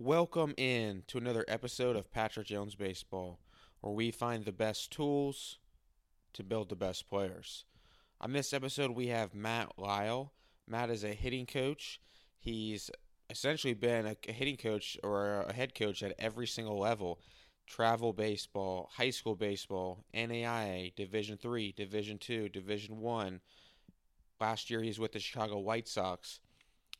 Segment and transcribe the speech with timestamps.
[0.00, 3.38] Welcome in to another episode of Patrick Jones Baseball,
[3.80, 5.60] where we find the best tools
[6.32, 7.64] to build the best players.
[8.20, 10.32] On this episode, we have Matt Lisle.
[10.66, 12.00] Matt is a hitting coach.
[12.40, 12.90] He's
[13.30, 17.20] essentially been a hitting coach or a head coach at every single level
[17.64, 23.40] travel baseball, high school baseball, NAIA, Division 3, Division 2, Division 1.
[24.40, 26.40] Last year, he's with the Chicago White Sox.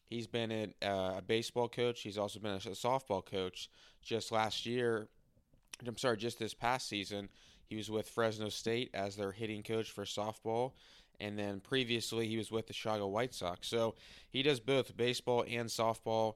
[0.06, 2.02] He's been a, uh, a baseball coach.
[2.02, 3.70] He's also been a, a softball coach.
[4.02, 5.08] Just last year,
[5.86, 7.28] I'm sorry, just this past season,
[7.66, 10.72] he was with Fresno State as their hitting coach for softball.
[11.20, 13.68] And then previously, he was with the Chicago White Sox.
[13.68, 13.94] So
[14.30, 16.34] he does both baseball and softball.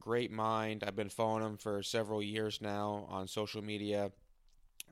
[0.00, 0.84] Great mind.
[0.86, 4.10] I've been following him for several years now on social media.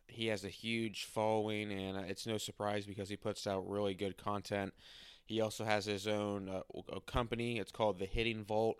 [0.08, 4.16] He has a huge following, and it's no surprise because he puts out really good
[4.16, 4.74] content.
[5.30, 7.60] He also has his own uh, company.
[7.60, 8.78] It's called the Hitting Vault,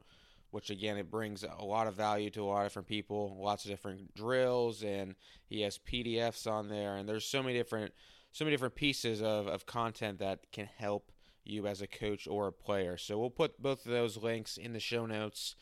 [0.51, 3.39] which again it brings a lot of value to a lot of different people.
[3.41, 5.15] Lots of different drills, and
[5.47, 6.97] he has PDFs on there.
[6.97, 7.95] And there's so many different,
[8.33, 11.12] so many different pieces of, of content that can help
[11.45, 12.97] you as a coach or a player.
[12.97, 15.55] So we'll put both of those links in the show notes.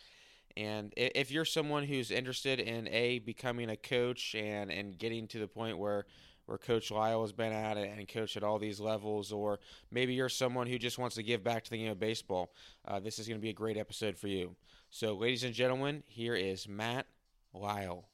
[0.56, 5.38] And if you're someone who's interested in a becoming a coach and and getting to
[5.38, 6.06] the point where
[6.48, 9.60] where Coach Lisle has been at it and coached at all these levels, or
[9.90, 12.54] maybe you're someone who just wants to give back to the game of baseball,
[12.86, 14.56] uh, this is going to be a great episode for you.
[14.88, 17.06] So, ladies and gentlemen, here is Matt
[17.52, 18.08] Lisle.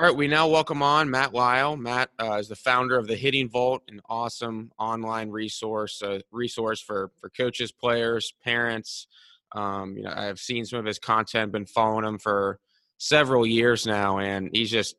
[0.00, 1.76] All right, we now welcome on Matt Lisle.
[1.76, 6.80] Matt uh, is the founder of the Hitting Vault, an awesome online resource, a resource
[6.80, 9.08] for for coaches, players, parents.
[9.54, 12.60] Um, you know, I've seen some of his content, been following him for
[12.96, 14.96] several years now, and he's just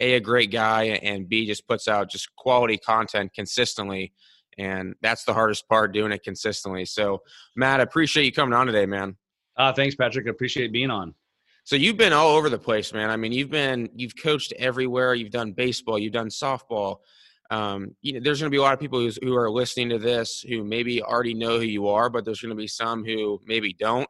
[0.00, 4.12] a a great guy, and b just puts out just quality content consistently,
[4.56, 6.84] and that's the hardest part, doing it consistently.
[6.84, 7.22] So,
[7.56, 9.16] Matt, I appreciate you coming on today, man.
[9.56, 10.28] Uh, thanks, Patrick.
[10.28, 11.12] I appreciate being on.
[11.64, 13.08] So you've been all over the place, man.
[13.08, 15.14] I mean, you've been you've coached everywhere.
[15.14, 15.98] You've done baseball.
[15.98, 16.98] You've done softball.
[17.50, 19.98] Um, you know, there's going to be a lot of people who are listening to
[19.98, 23.40] this who maybe already know who you are, but there's going to be some who
[23.46, 24.08] maybe don't.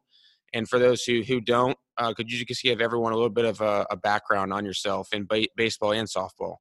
[0.52, 3.44] And for those who who don't, uh, could you just give everyone a little bit
[3.44, 6.56] of a, a background on yourself in ba- baseball and softball?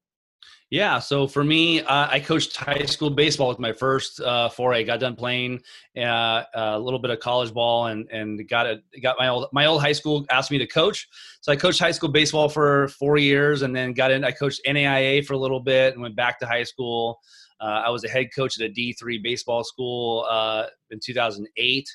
[0.74, 4.84] Yeah, so for me, uh, I coached high school baseball with my first uh, foray.
[4.84, 5.62] Got done playing
[5.96, 8.84] uh, a little bit of college ball, and and got it.
[9.00, 11.08] Got my old my old high school asked me to coach,
[11.42, 14.24] so I coached high school baseball for four years, and then got in.
[14.24, 17.20] I coached NAIA for a little bit, and went back to high school.
[17.62, 21.88] Uh, I was a head coach at a D three baseball school uh, in 2008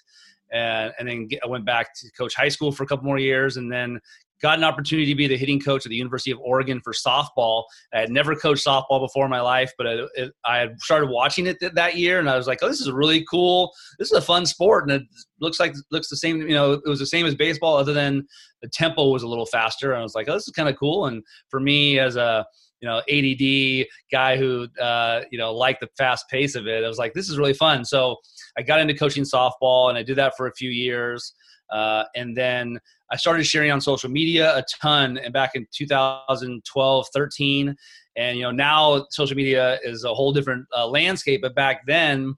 [0.51, 3.57] and, and then I went back to coach high school for a couple more years,
[3.57, 4.01] and then
[4.41, 7.65] got an opportunity to be the hitting coach at the University of Oregon for softball.
[7.93, 11.11] I had never coached softball before in my life, but I, it, I had started
[11.11, 13.73] watching it th- that year, and I was like, "Oh, this is really cool.
[13.99, 15.09] This is a fun sport, and it
[15.41, 16.41] looks like looks the same.
[16.43, 18.27] You know, it was the same as baseball, other than
[18.63, 20.77] the tempo was a little faster." And I was like, "Oh, this is kind of
[20.79, 22.47] cool." And for me, as a
[22.81, 26.89] you know ADD guy who uh, you know liked the fast pace of it, I
[26.89, 28.17] was like, "This is really fun." So
[28.57, 31.35] I got into coaching softball, and I did that for a few years.
[31.71, 32.79] Uh, and then
[33.11, 37.77] I started sharing on social media a ton and back in 2012, 13.
[38.17, 41.41] And, you know, now social media is a whole different uh, landscape.
[41.43, 42.35] But back then,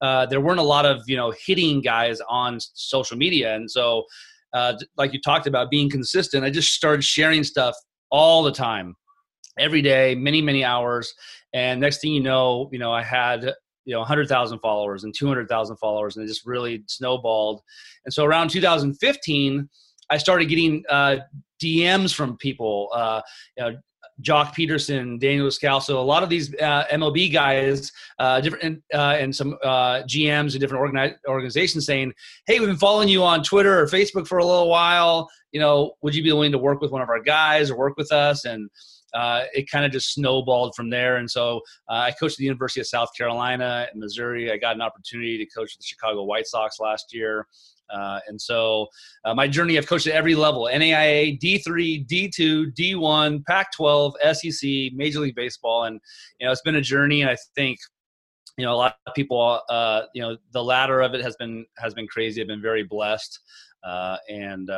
[0.00, 3.54] uh, there weren't a lot of, you know, hitting guys on social media.
[3.54, 4.04] And so,
[4.52, 7.74] uh, like you talked about being consistent, I just started sharing stuff
[8.10, 8.94] all the time,
[9.58, 11.12] every day, many, many hours.
[11.52, 13.52] And next thing you know, you know, I had
[13.84, 17.62] you know 100,000 followers and 200,000 followers and it just really snowballed.
[18.04, 19.68] And so around 2015,
[20.10, 21.16] I started getting uh,
[21.62, 23.22] DMs from people, uh,
[23.56, 23.76] you know,
[24.22, 29.34] Joc Pederson, Daniel Descalso, a lot of these uh, MLB guys, uh, different uh, and
[29.34, 32.12] some uh, GMs and different organi- organizations saying,
[32.46, 35.28] "Hey, we've been following you on Twitter or Facebook for a little while.
[35.50, 37.96] You know, would you be willing to work with one of our guys or work
[37.96, 38.70] with us?" And
[39.14, 41.16] uh, it kind of just snowballed from there.
[41.16, 41.58] And so
[41.88, 44.50] uh, I coached at the University of South Carolina in Missouri.
[44.50, 47.46] I got an opportunity to coach the Chicago White Sox last year.
[47.92, 48.86] Uh, and so
[49.24, 54.70] uh, my journey, I've coached at every level NAIA, D3, D2, D1, Pac 12, SEC,
[54.94, 55.84] Major League Baseball.
[55.84, 56.00] And,
[56.40, 57.20] you know, it's been a journey.
[57.20, 57.78] And I think,
[58.56, 61.66] you know, a lot of people, uh, you know, the ladder of it has been
[61.76, 62.40] has been crazy.
[62.40, 63.40] I've been very blessed,
[63.82, 64.70] uh, and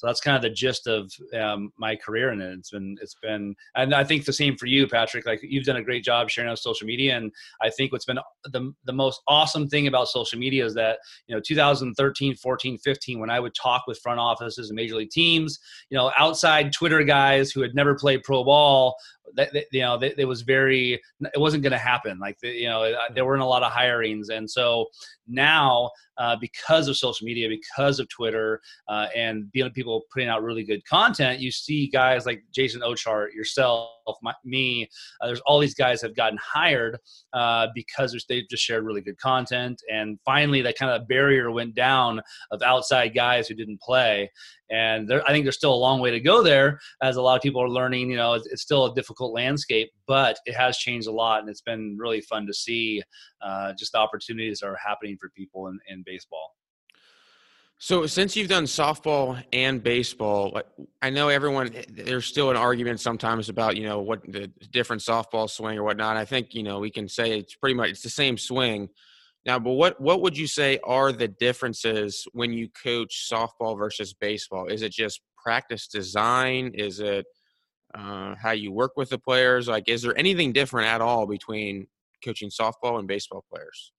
[0.00, 2.58] So that's kind of the gist of um, my career and it.
[2.58, 5.26] It's been it's been, and I think the same for you, Patrick.
[5.26, 7.30] Like you've done a great job sharing on social media, and
[7.60, 11.34] I think what's been the the most awesome thing about social media is that you
[11.34, 15.58] know 2013, 14, 15, when I would talk with front offices and major league teams,
[15.90, 18.96] you know, outside Twitter guys who had never played pro ball
[19.34, 22.94] that, that you know it was very it wasn't going to happen like you know
[23.14, 24.86] there weren't a lot of hirings and so
[25.30, 30.42] now uh, because of social media because of twitter uh, and being people putting out
[30.42, 33.90] really good content you see guys like jason ochart yourself
[34.22, 34.88] my, me
[35.20, 36.98] uh, there's all these guys have gotten hired
[37.32, 41.74] uh, because they've just shared really good content and finally that kind of barrier went
[41.74, 44.30] down of outside guys who didn't play
[44.70, 47.36] and there, I think there's still a long way to go there, as a lot
[47.36, 48.10] of people are learning.
[48.10, 51.48] You know, it's, it's still a difficult landscape, but it has changed a lot, and
[51.48, 53.02] it's been really fun to see
[53.42, 56.54] uh, just the opportunities that are happening for people in, in baseball.
[57.82, 60.60] So, since you've done softball and baseball,
[61.00, 61.74] I know everyone.
[61.88, 66.18] There's still an argument sometimes about you know what the different softball swing or whatnot.
[66.18, 68.90] I think you know we can say it's pretty much it's the same swing.
[69.46, 74.12] Now, but what what would you say are the differences when you coach softball versus
[74.12, 74.66] baseball?
[74.66, 76.72] Is it just practice design?
[76.74, 77.24] Is it
[77.94, 79.66] uh, how you work with the players?
[79.66, 81.86] Like, is there anything different at all between
[82.22, 83.92] coaching softball and baseball players?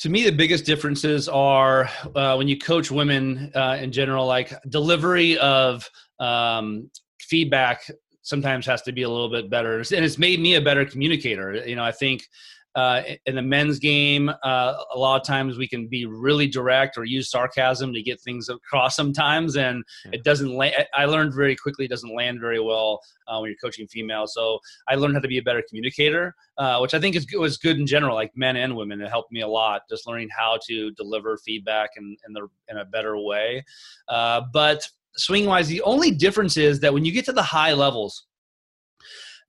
[0.00, 4.52] To me, the biggest differences are uh, when you coach women uh, in general, like
[4.68, 5.88] delivery of
[6.20, 7.88] um, feedback
[8.22, 9.78] sometimes has to be a little bit better.
[9.78, 11.54] And it's made me a better communicator.
[11.66, 12.28] You know, I think
[12.74, 16.96] uh, in the men's game, uh, a lot of times we can be really direct
[16.96, 19.82] or use sarcasm to get things across sometimes, and
[20.12, 20.54] it doesn't.
[20.54, 20.74] land.
[20.94, 24.34] I learned very quickly it doesn't land very well uh, when you're coaching females.
[24.34, 27.56] So I learned how to be a better communicator, uh, which I think is was
[27.56, 29.00] good in general, like men and women.
[29.00, 32.76] It helped me a lot, just learning how to deliver feedback in in, the, in
[32.76, 33.64] a better way.
[34.08, 34.86] Uh, but
[35.16, 38.27] swing wise, the only difference is that when you get to the high levels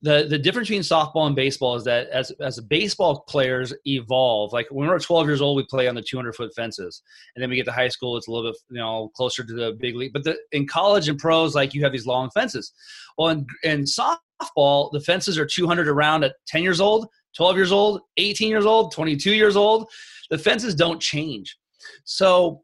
[0.02, 4.68] the the difference between softball and baseball is that as as baseball players evolve, like
[4.70, 7.02] when we're 12 years old, we play on the 200 foot fences,
[7.36, 9.54] and then we get to high school, it's a little bit you know closer to
[9.54, 10.14] the big league.
[10.14, 12.72] But the, in college and pros, like you have these long fences.
[13.18, 17.72] Well, in, in softball, the fences are 200 around at 10 years old, 12 years
[17.72, 19.90] old, 18 years old, 22 years old.
[20.30, 21.58] The fences don't change.
[22.06, 22.62] So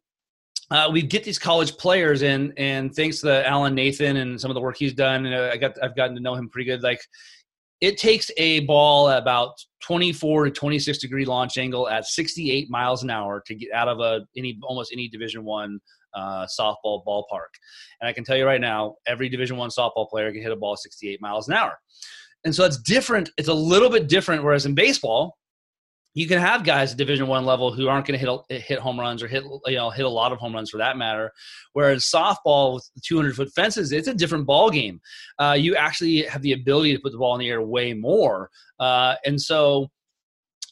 [0.72, 4.56] uh, we get these college players in, and thanks to Alan Nathan and some of
[4.56, 6.82] the work he's done, uh, I got I've gotten to know him pretty good.
[6.82, 7.02] Like,
[7.82, 9.54] it takes a ball at about
[9.84, 14.00] 24 to 26 degree launch angle at 68 miles an hour to get out of
[14.00, 15.80] a any almost any Division One
[16.16, 17.52] uh, softball ballpark.
[18.02, 20.56] And I can tell you right now, every Division One softball player can hit a
[20.56, 21.78] ball 68 miles an hour.
[22.44, 23.30] And so it's different.
[23.38, 24.44] It's a little bit different.
[24.44, 25.38] Whereas in baseball,
[26.16, 29.00] you can have guys at Division One level who aren't going to hit hit home
[29.00, 31.32] runs or hit you know hit a lot of home runs for that matter.
[31.74, 35.02] Whereas softball with 200 foot fences, it's a different ball game.
[35.38, 38.50] Uh, you actually have the ability to put the ball in the air way more,
[38.80, 39.92] uh, and so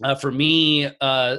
[0.04, 0.90] uh, for me.
[1.00, 1.38] Uh,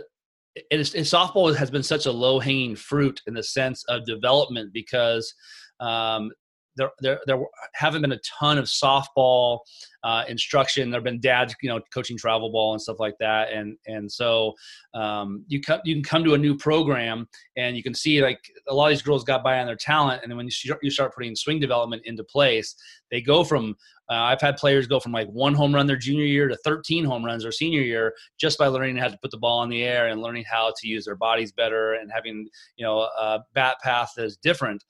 [0.70, 4.72] it is, softball has been such a low hanging fruit in the sense of development
[4.72, 5.34] because
[5.80, 6.30] um,
[6.76, 7.38] there, there, there
[7.74, 9.60] haven't been a ton of softball
[10.02, 10.90] uh, instruction.
[10.90, 14.10] There have been dads, you know, coaching travel ball and stuff like that, and and
[14.10, 14.54] so
[14.94, 18.38] um, you come you can come to a new program and you can see like
[18.68, 20.90] a lot of these girls got by on their talent, and then when you you
[20.90, 22.74] start putting swing development into place,
[23.10, 23.76] they go from
[24.10, 27.04] uh, I've had players go from like one home run their junior year to 13
[27.04, 29.82] home runs their senior year just by learning how to put the ball in the
[29.82, 32.46] air and learning how to use their bodies better and having
[32.76, 34.84] you know a bat path that is different.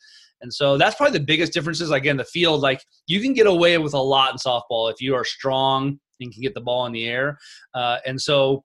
[0.44, 1.90] And so that's probably the biggest differences.
[1.90, 5.14] Again, the field, like you can get away with a lot in softball if you
[5.14, 7.38] are strong and can get the ball in the air.
[7.72, 8.62] Uh, and so,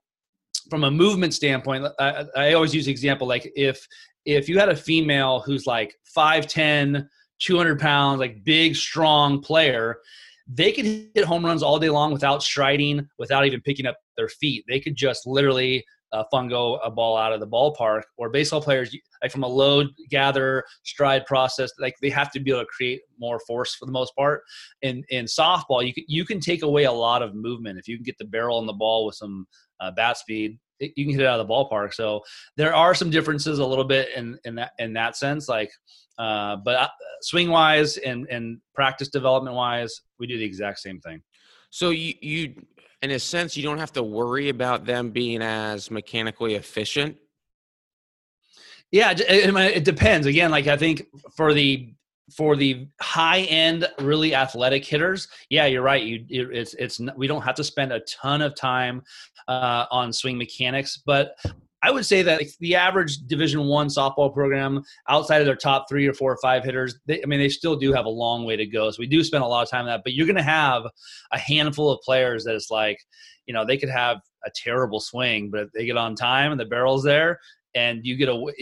[0.70, 3.88] from a movement standpoint, I, I always use the example like if
[4.26, 7.08] if you had a female who's like 5'10,
[7.40, 10.00] 200 pounds, like big, strong player,
[10.48, 14.28] they could hit home runs all day long without striding, without even picking up their
[14.28, 14.66] feet.
[14.68, 18.04] They could just literally uh, fungo a ball out of the ballpark.
[18.18, 22.52] Or baseball players, like from a load gather stride process, like they have to be
[22.52, 24.42] able to create more force for the most part.
[24.82, 27.98] In in softball, you can you can take away a lot of movement if you
[27.98, 29.46] can get the barrel on the ball with some
[29.80, 30.58] uh, bat speed.
[30.80, 31.94] It, you can hit it out of the ballpark.
[31.94, 32.22] So
[32.56, 35.50] there are some differences a little bit in in that in that sense.
[35.50, 35.72] Like,
[36.18, 36.88] uh, but uh,
[37.22, 41.22] swing wise and and practice development wise, we do the exact same thing.
[41.70, 42.56] So you you
[43.02, 47.18] in a sense, you don't have to worry about them being as mechanically efficient.
[48.92, 50.26] Yeah, it, depends.
[50.26, 51.94] Again, like I think for the
[52.36, 56.04] for the high end, really athletic hitters, yeah, you're right.
[56.04, 59.04] You, it's it's we don't have to spend a ton of time
[59.48, 61.36] uh, on swing mechanics, but
[61.82, 66.08] I would say that the average Division One softball program, outside of their top three
[66.08, 68.56] or four or five hitters, they, I mean, they still do have a long way
[68.58, 68.92] to go.
[68.92, 70.02] So we do spend a lot of time on that.
[70.04, 70.84] But you're going to have
[71.32, 73.00] a handful of players that it's like,
[73.46, 76.60] you know, they could have a terrible swing, but if they get on time and
[76.60, 77.40] the barrel's there,
[77.76, 78.54] and you get a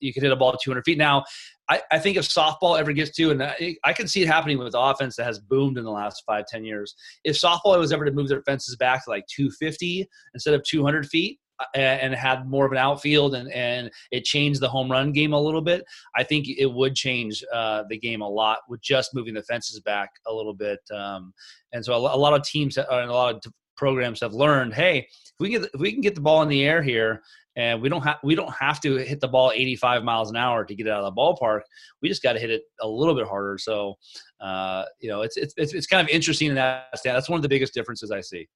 [0.00, 0.98] you could hit a ball 200 feet.
[0.98, 1.24] Now,
[1.68, 4.58] I, I think if softball ever gets to, and I, I, can see it happening
[4.58, 6.94] with offense that has boomed in the last five ten years.
[7.24, 11.06] If softball was ever to move their fences back to like 250 instead of 200
[11.06, 11.38] feet,
[11.74, 15.40] and had more of an outfield and, and it changed the home run game a
[15.40, 15.84] little bit,
[16.16, 19.80] I think it would change uh, the game a lot with just moving the fences
[19.80, 20.80] back a little bit.
[20.94, 21.32] Um,
[21.72, 24.98] and so a, a, lot of teams and a lot of programs have learned, hey,
[24.98, 27.22] if we get if we can get the ball in the air here
[27.56, 30.64] and we don't have we don't have to hit the ball 85 miles an hour
[30.64, 31.60] to get it out of the ballpark.
[32.00, 33.58] We just got to hit it a little bit harder.
[33.58, 33.94] So,
[34.40, 37.16] uh, you know, it's, it's it's kind of interesting in that stand.
[37.16, 38.48] That's one of the biggest differences I see.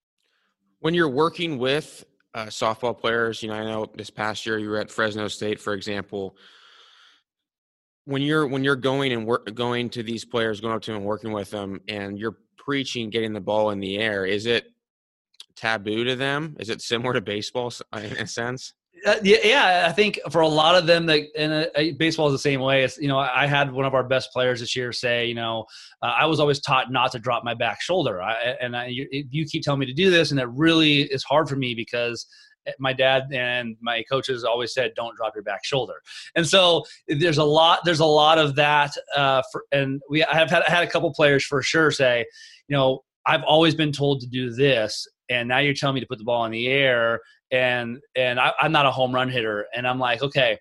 [0.80, 2.04] When you're working with
[2.37, 5.59] uh, softball players, you know, I know this past year you were at Fresno State,
[5.59, 6.37] for example.
[8.05, 10.99] When you're when you're going and work, going to these players, going up to them
[10.99, 14.66] and working with them, and you're preaching getting the ball in the air, is it
[15.57, 16.57] taboo to them?
[16.61, 18.75] Is it similar to baseball in a sense?
[19.04, 22.38] Uh, yeah, I think for a lot of them, that and uh, baseball is the
[22.38, 22.82] same way.
[22.82, 25.66] It's, you know, I had one of our best players this year say, you know,
[26.02, 29.06] uh, I was always taught not to drop my back shoulder, I, and I, you,
[29.10, 32.26] you keep telling me to do this, and it really is hard for me because
[32.66, 35.94] eh, my dad and my coaches always said don't drop your back shoulder
[36.34, 40.34] and so there's a lot there's a lot of that uh, for, and we I
[40.34, 42.24] have had, had a couple players for sure say
[42.66, 46.06] you know i've always been told to do this and now you're telling me to
[46.06, 49.66] put the ball in the air and and I, am not a home run hitter
[49.75, 50.59] and i'm like okay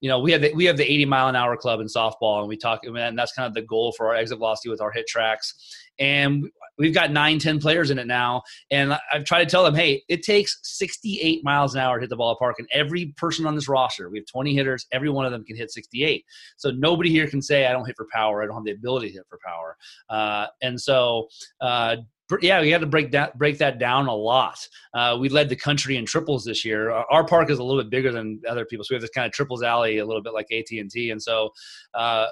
[0.00, 2.40] you know we have the, we have the 80 mile an hour club in softball
[2.40, 4.92] and we talk and that's kind of the goal for our exit velocity with our
[4.92, 5.52] HitTrax
[6.00, 8.42] and we've got nine ten players in it now.
[8.70, 12.10] And I've tried to tell them, hey, it takes 68 miles an hour to hit
[12.10, 12.54] the ballpark.
[12.58, 15.56] And every person on this roster, we have 20 hitters, every one of them can
[15.56, 16.24] hit 68.
[16.56, 18.42] So nobody here can say, I don't hit for power.
[18.42, 19.76] I don't have the ability to hit for power.
[20.08, 21.28] Uh, and so,
[21.60, 21.96] uh,
[22.42, 24.58] yeah, we had to break that break that down a lot.
[24.94, 26.90] Uh, we led the country in triples this year.
[26.90, 29.26] Our park is a little bit bigger than other people, so we have this kind
[29.26, 31.50] of triples alley, a little bit like AT and T, and so.
[31.94, 32.26] Uh,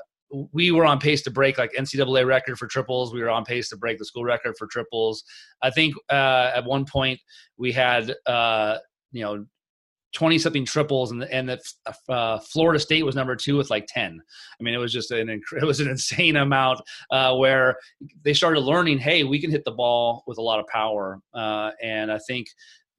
[0.53, 3.15] we were on pace to break like NCAA record for triples.
[3.15, 5.25] We were on pace to break the school record for triples.
[5.63, 7.19] I think uh, at one point
[7.57, 8.77] we had uh,
[9.11, 9.47] you know
[10.15, 11.61] 20 something triples and the, and the
[12.09, 14.21] uh, Florida State was number 2 with like 10.
[14.59, 17.77] I mean it was just an it was an insane amount uh, where
[18.25, 21.71] they started learning hey we can hit the ball with a lot of power uh,
[21.83, 22.47] and I think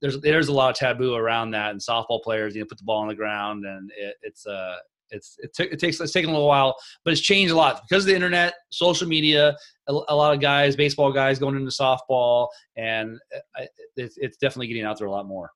[0.01, 2.83] there's there's a lot of taboo around that and softball players you know put the
[2.83, 4.75] ball on the ground and it, it's uh
[5.11, 7.81] it's it, t- it takes it's taken a little while but it's changed a lot
[7.89, 9.55] because of the internet social media
[9.87, 12.47] a, a lot of guys baseball guys going into softball
[12.77, 13.63] and uh,
[13.95, 15.51] it, it's definitely getting out there a lot more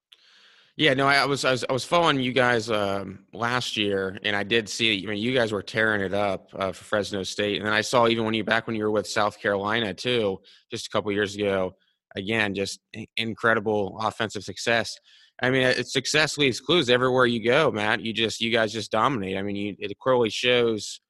[0.76, 4.36] yeah, no, I was I was I was following you guys um, last year, and
[4.36, 5.04] I did see.
[5.06, 7.82] I mean, you guys were tearing it up uh, for Fresno State, and then I
[7.82, 10.40] saw even when you back when you were with South Carolina too,
[10.72, 11.76] just a couple years ago.
[12.16, 12.80] Again, just
[13.18, 14.96] incredible offensive success.
[15.42, 18.02] I mean, it success leaves clues everywhere you go, Matt.
[18.02, 19.38] You just you guys just dominate.
[19.38, 21.02] I mean, you, it clearly shows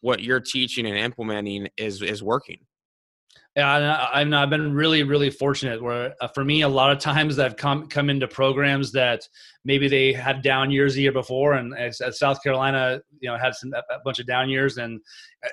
[0.00, 2.65] what you're teaching and implementing is is working.
[3.56, 3.74] Yeah,
[4.12, 5.82] I, I've been really, really fortunate.
[5.82, 9.26] Where uh, for me, a lot of times I've come come into programs that
[9.64, 11.74] maybe they had down years the year before, and
[12.14, 15.00] South Carolina, you know, had some a bunch of down years, and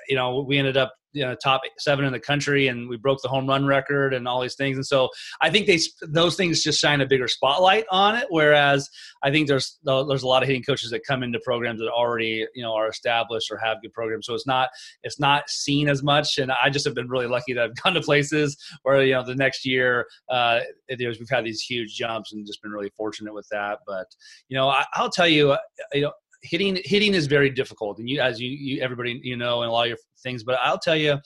[0.08, 3.22] you know, we ended up you know top seven in the country and we broke
[3.22, 4.76] the home run record and all these things.
[4.76, 5.08] And so
[5.40, 8.26] i think they those things just shine a bigger spotlight on it.
[8.28, 8.90] Whereas
[9.22, 12.46] i think there's there's a lot of hitting coaches that come into programs that already
[12.54, 14.26] you know are established or have good programs.
[14.26, 14.68] So it's not
[15.04, 16.38] it's not seen as much.
[16.38, 19.24] And i just have been really lucky to have gone to places where you know
[19.24, 20.60] the next year uh
[20.90, 23.78] we've had these huge jumps and just been really fortunate with that.
[23.86, 24.06] But
[24.48, 25.58] you know I, i'll tell you uh,
[25.92, 26.12] you know
[26.44, 29.72] hitting hitting is very difficult, and you as you, you everybody you know and a
[29.72, 30.44] lot of your things.
[30.44, 31.18] But I'll tell you,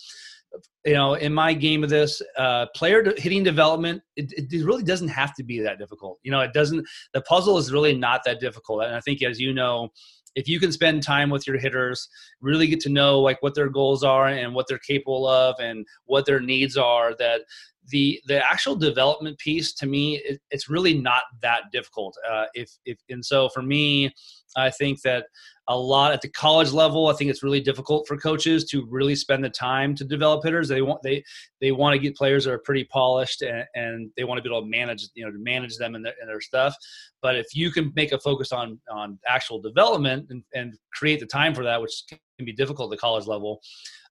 [0.84, 5.08] you know, in my game of this, uh, player hitting development, it, it, really doesn't
[5.08, 6.18] have to be that difficult.
[6.22, 6.86] You know, it doesn't.
[7.12, 9.90] The puzzle is really not that difficult, and I think as you know.
[10.34, 12.06] If you can spend time with your hitters,
[12.40, 15.84] really get to know like what their goals are and what they're capable of and
[16.04, 17.40] what their needs are, that
[17.90, 22.70] the the actual development piece to me it, it's really not that difficult uh, if
[22.84, 24.12] if and so for me
[24.56, 25.26] i think that
[25.68, 29.14] a lot at the college level i think it's really difficult for coaches to really
[29.14, 30.68] spend the time to develop hitters.
[30.68, 31.22] They want they
[31.60, 34.48] they want to get players that are pretty polished and, and they want to be
[34.48, 36.74] able to manage you know to manage them and their, and their stuff.
[37.22, 41.26] But if you can make a focus on on actual development and, and create the
[41.26, 43.60] time for that which can be difficult at the college level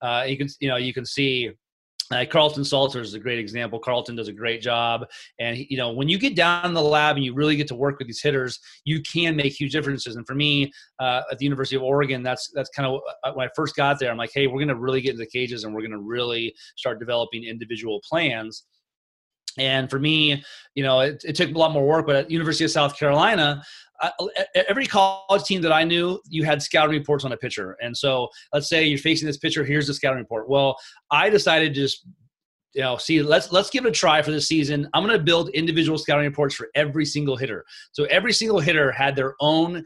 [0.01, 1.51] uh, you can you know you can see
[2.12, 3.80] uh, Carlton Salter is a great example.
[3.80, 5.06] Carlton does a great job,
[5.40, 7.76] and you know when you get down in the lab and you really get to
[7.76, 10.16] work with these hitters, you can make huge differences.
[10.16, 13.48] And for me, uh, at the University of Oregon, that's that's kind of uh, when
[13.48, 14.12] I first got there.
[14.12, 16.00] I'm like, hey, we're going to really get into the cages, and we're going to
[16.00, 18.64] really start developing individual plans.
[19.58, 20.44] And for me,
[20.76, 22.06] you know, it, it took a lot more work.
[22.06, 23.64] But at University of South Carolina,
[24.00, 24.12] I,
[24.54, 27.78] every college team that I knew, you had scouting reports on a pitcher.
[27.82, 30.50] And so let's say you're facing this pitcher, here's the scouting report.
[30.50, 30.78] Well,
[31.10, 32.06] I decided to just
[32.74, 34.88] you know, see, let's let's give it a try for this season.
[34.94, 37.66] I'm going to build individual scouting reports for every single hitter.
[37.92, 39.84] So every single hitter had their own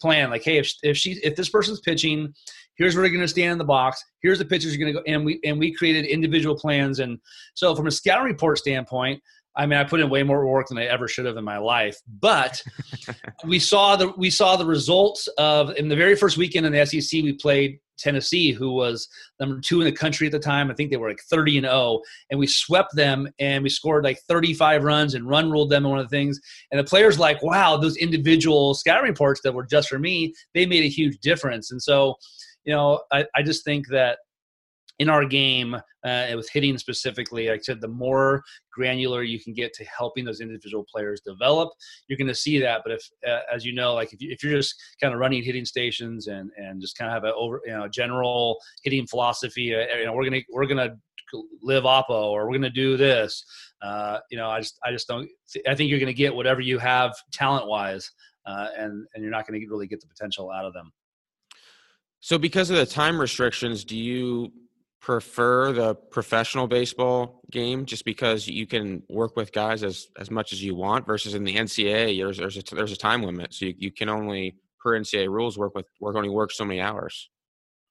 [0.00, 0.30] plan.
[0.30, 2.32] Like, hey, if if she if this person's pitching,
[2.76, 4.02] here's where they're going to stand in the box.
[4.22, 6.98] Here's the pitchers you're going to go, and we and we created individual plans.
[7.00, 7.18] And
[7.54, 9.22] so from a scouting report standpoint,
[9.56, 11.58] I mean, I put in way more work than I ever should have in my
[11.58, 11.98] life.
[12.20, 12.62] But
[13.44, 16.86] we saw the we saw the results of in the very first weekend in the
[16.86, 17.22] SEC.
[17.22, 20.70] We played Tennessee, who was number two in the country at the time.
[20.70, 24.04] I think they were like 30 and 0, and we swept them and we scored
[24.04, 25.84] like 35 runs and run ruled them.
[25.84, 26.40] And one of the things,
[26.70, 30.66] and the players like, wow, those individual scouting reports that were just for me, they
[30.66, 31.70] made a huge difference.
[31.70, 32.16] And so,
[32.64, 34.18] you know, I, I just think that
[35.00, 38.42] in our game uh, with hitting specifically like i said the more
[38.72, 41.70] granular you can get to helping those individual players develop
[42.08, 42.82] you're going to see that.
[42.84, 45.42] But if uh, as you know like if, you, if you're just kind of running
[45.42, 49.74] hitting stations and and just kind of have a over you know general hitting philosophy
[49.74, 50.96] uh, you know we're to we're to
[51.62, 53.44] live oppo or we're to do this
[53.82, 55.28] uh, you know i just i just don't
[55.68, 58.10] i think you're going to get whatever you have talent wise
[58.46, 60.92] uh, and and you're not going to really get the potential out of them.
[62.20, 64.52] So because of the time restrictions do you
[65.00, 70.52] prefer the professional baseball game just because you can work with guys as as much
[70.52, 73.66] as you want versus in the NCAA there's there's a, there's a time limit so
[73.66, 77.30] you, you can only per NCAA rules work with work only work so many hours.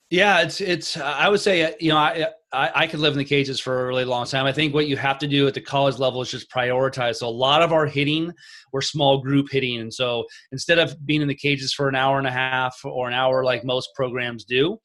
[0.10, 0.98] Yeah, it's it's.
[0.98, 3.88] I would say you know I, I, I could live in the cages for a
[3.88, 4.48] really long time.
[4.48, 7.18] I think what you have to do at the college level is just prioritize.
[7.18, 8.34] So a lot of our hitting,
[8.74, 12.18] we're small group hitting, and so instead of being in the cages for an hour
[12.18, 14.80] and a half or an hour like most programs do,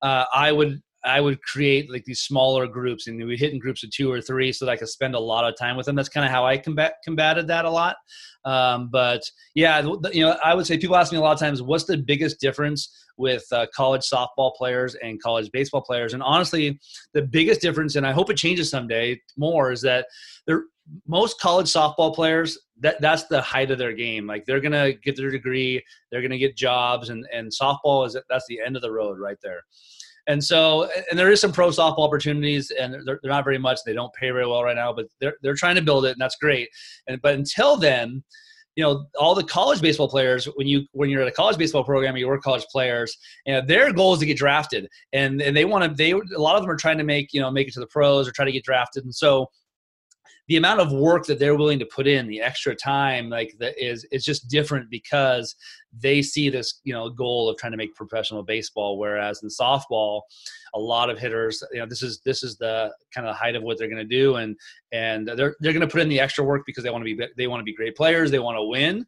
[0.00, 3.82] uh, I would I would create like these smaller groups and we hit in groups
[3.82, 5.96] of two or three so that I could spend a lot of time with them.
[5.96, 7.96] That's kind of how I combat, combated that a lot.
[8.44, 9.22] Um, but
[9.54, 9.80] yeah,
[10.12, 12.40] you know, I would say people ask me a lot of times, what's the biggest
[12.40, 16.14] difference with uh, college softball players and college baseball players?
[16.14, 16.78] And honestly,
[17.14, 20.06] the biggest difference, and I hope it changes someday more, is that
[20.46, 20.64] they're
[21.06, 25.16] most college softball players that that's the height of their game like they're gonna get
[25.16, 28.90] their degree they're gonna get jobs and and softball is that's the end of the
[28.90, 29.62] road right there
[30.26, 33.80] and so, and there is some pro softball opportunities, and they're, they're not very much.
[33.84, 36.20] They don't pay very well right now, but they're they're trying to build it, and
[36.20, 36.68] that's great.
[37.06, 38.22] And but until then,
[38.76, 41.84] you know all the college baseball players when you when you're at a college baseball
[41.84, 45.64] program you work college players and their goal is to get drafted and and they
[45.64, 47.74] want to they a lot of them are trying to make you know make it
[47.74, 49.46] to the pros or try to get drafted and so
[50.50, 53.80] the amount of work that they're willing to put in, the extra time, like that
[53.80, 55.54] is is just different because
[55.96, 58.98] they see this you know goal of trying to make professional baseball.
[58.98, 60.22] Whereas in softball,
[60.74, 63.62] a lot of hitters, you know, this is this is the kind of height of
[63.62, 64.56] what they're going to do, and
[64.90, 67.26] and they're they're going to put in the extra work because they want to be
[67.36, 69.06] they want to be great players, they want to win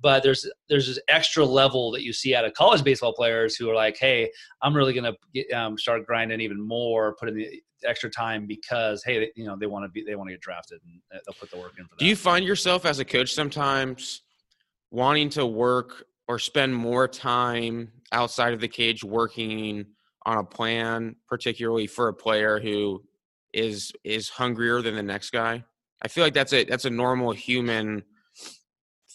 [0.00, 3.68] but there's there's this extra level that you see out of college baseball players who
[3.70, 4.30] are like, hey,
[4.62, 9.02] I'm really gonna get, um, start grinding even more, put in the extra time because
[9.04, 11.50] hey, you know they want to be they want to get drafted and they'll put
[11.50, 11.98] the work in for that.
[11.98, 14.22] Do you find yourself as a coach sometimes
[14.90, 19.86] wanting to work or spend more time outside of the cage working
[20.26, 23.02] on a plan, particularly for a player who
[23.52, 25.64] is is hungrier than the next guy?
[26.02, 28.04] I feel like that's a that's a normal human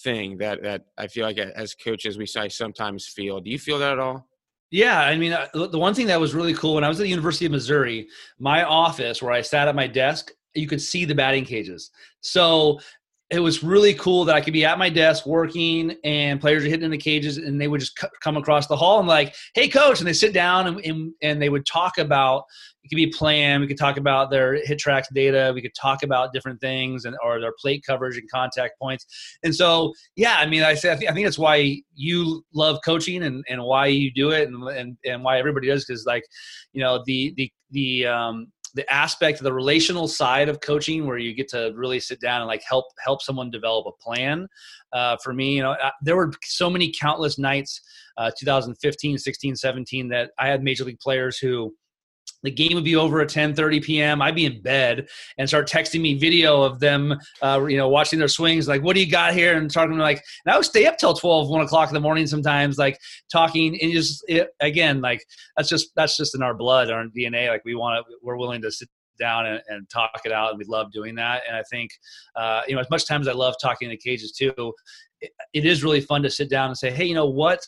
[0.06, 3.42] thing that that I feel like as coaches we sometimes feel.
[3.42, 4.30] Do you feel that at all?
[4.72, 7.04] Yeah, I mean, uh, the one thing that was really cool when I was at
[7.04, 8.08] the University of Missouri,
[8.40, 11.92] my office where I sat at my desk, you could see the batting cages.
[12.22, 12.80] So
[13.32, 16.68] it was really cool that I could be at my desk working and players are
[16.68, 19.68] hitting in the cages and they would just come across the hall and like, hey,
[19.68, 20.00] coach.
[20.00, 22.44] And they sit down and, and, and they would talk about
[22.84, 23.62] it could be plan.
[23.62, 25.52] We could talk about their HitTrax data.
[25.56, 29.08] We could talk about different things and or their plate coverage and contact points.
[29.44, 32.78] And so, yeah, I mean, I say I think, I think that's why you love
[32.86, 36.24] coaching and, and why you do it and, and, and why everybody does because like,
[36.74, 41.34] you know, the the the um, the aspect the relational side of coaching where you
[41.34, 44.48] get to really sit down and like help help someone develop a plan.
[44.94, 47.82] Uh, for me you know I, there were so many countless nights
[48.18, 51.76] uh, 2015 16 17 that i had major league players who
[52.46, 54.22] the game would be over at 10:30 p.m.
[54.22, 58.20] I'd be in bed and start texting me video of them, uh, you know, watching
[58.20, 58.68] their swings.
[58.68, 59.58] Like, what do you got here?
[59.58, 62.28] And talking like, and I would stay up till 12, 1 o'clock in the morning
[62.28, 63.00] sometimes, like
[63.32, 63.80] talking.
[63.82, 65.24] And just it, again, like
[65.58, 67.50] that's just that's just in our blood, our DNA.
[67.50, 70.52] Like we want to, we're willing to sit down and, and talk it out.
[70.52, 71.44] And we love doing that.
[71.48, 71.92] And I think,
[72.36, 74.74] uh, you know, as much time as I love talking in the cages too,
[75.22, 77.66] it, it is really fun to sit down and say, hey, you know what?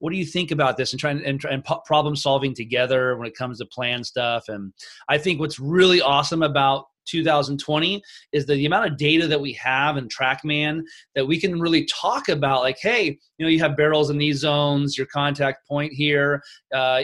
[0.00, 0.92] What do you think about this?
[0.92, 4.48] And trying and, and problem solving together when it comes to plan stuff.
[4.48, 4.72] And
[5.08, 9.96] I think what's really awesome about 2020 is the amount of data that we have
[9.96, 10.82] in TrackMan
[11.14, 12.62] that we can really talk about.
[12.62, 16.42] Like, hey, you know, you have barrels in these zones, your contact point here,
[16.74, 17.02] uh,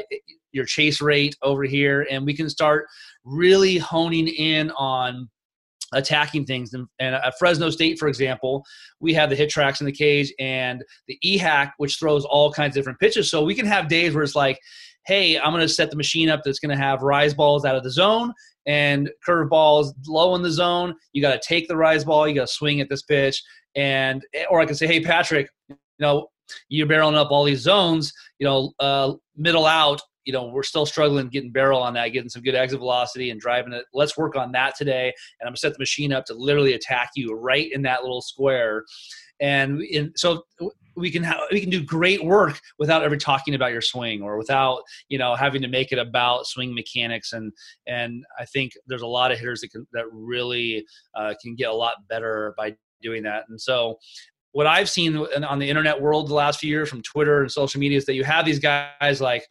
[0.52, 2.86] your chase rate over here, and we can start
[3.24, 5.28] really honing in on
[5.92, 6.74] attacking things.
[6.74, 8.64] And, at Fresno State, for example,
[9.00, 12.80] we have the HitTrax in the cage and the iHack, which throws all kinds of
[12.80, 13.30] different pitches.
[13.30, 14.58] So we can have days where it's like,
[15.06, 17.76] hey, I'm going to set the machine up that's going to have rise balls out
[17.76, 18.32] of the zone
[18.66, 20.94] and curve balls low in the zone.
[21.12, 23.42] You got to take the rise ball, you got to swing at this pitch.
[23.76, 26.28] And, or I can say, hey, Patrick, you know,
[26.68, 30.84] you're barreling up all these zones, you know, uh, middle out, you know, we're still
[30.84, 33.86] struggling getting barrel on that, getting some good exit velocity and driving it.
[33.94, 35.14] Let's work on that today.
[35.40, 38.20] And I'm gonna set the machine up to literally attack you right in that little
[38.20, 38.84] square.
[39.40, 40.44] And in, so
[40.96, 44.36] we can have, we can do great work without ever talking about your swing or
[44.38, 47.52] without you know having to make it about swing mechanics and
[47.86, 51.70] and I think there's a lot of hitters that can that really uh, can get
[51.70, 53.44] a lot better by doing that.
[53.48, 53.98] And so
[54.52, 57.78] what I've seen on the internet world the last few years from Twitter and social
[57.78, 59.46] media is that you have these guys like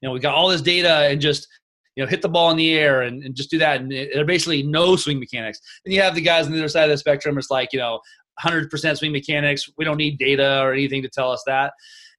[0.00, 1.48] you know, we got all this data and just
[1.96, 3.80] you know, hit the ball in the air and, and just do that.
[3.80, 5.60] And they're basically no swing mechanics.
[5.84, 7.36] And you have the guys on the other side of the spectrum.
[7.36, 8.00] It's like, you know,
[8.42, 9.68] 100% swing mechanics.
[9.76, 11.72] We don't need data or anything to tell us that.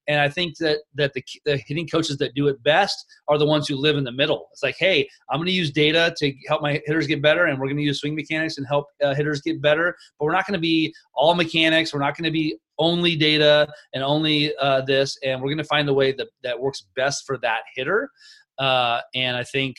[0.07, 3.45] And I think that that the, the hitting coaches that do it best are the
[3.45, 4.47] ones who live in the middle.
[4.51, 7.59] It's like, hey, I'm going to use data to help my hitters get better, and
[7.59, 9.95] we're going to use swing mechanics and help uh, hitters get better.
[10.17, 11.93] But we're not going to be all mechanics.
[11.93, 15.63] We're not going to be only data and only uh, this, and we're going to
[15.65, 18.09] find the way that that works best for that hitter.
[18.57, 19.75] Uh, and I think,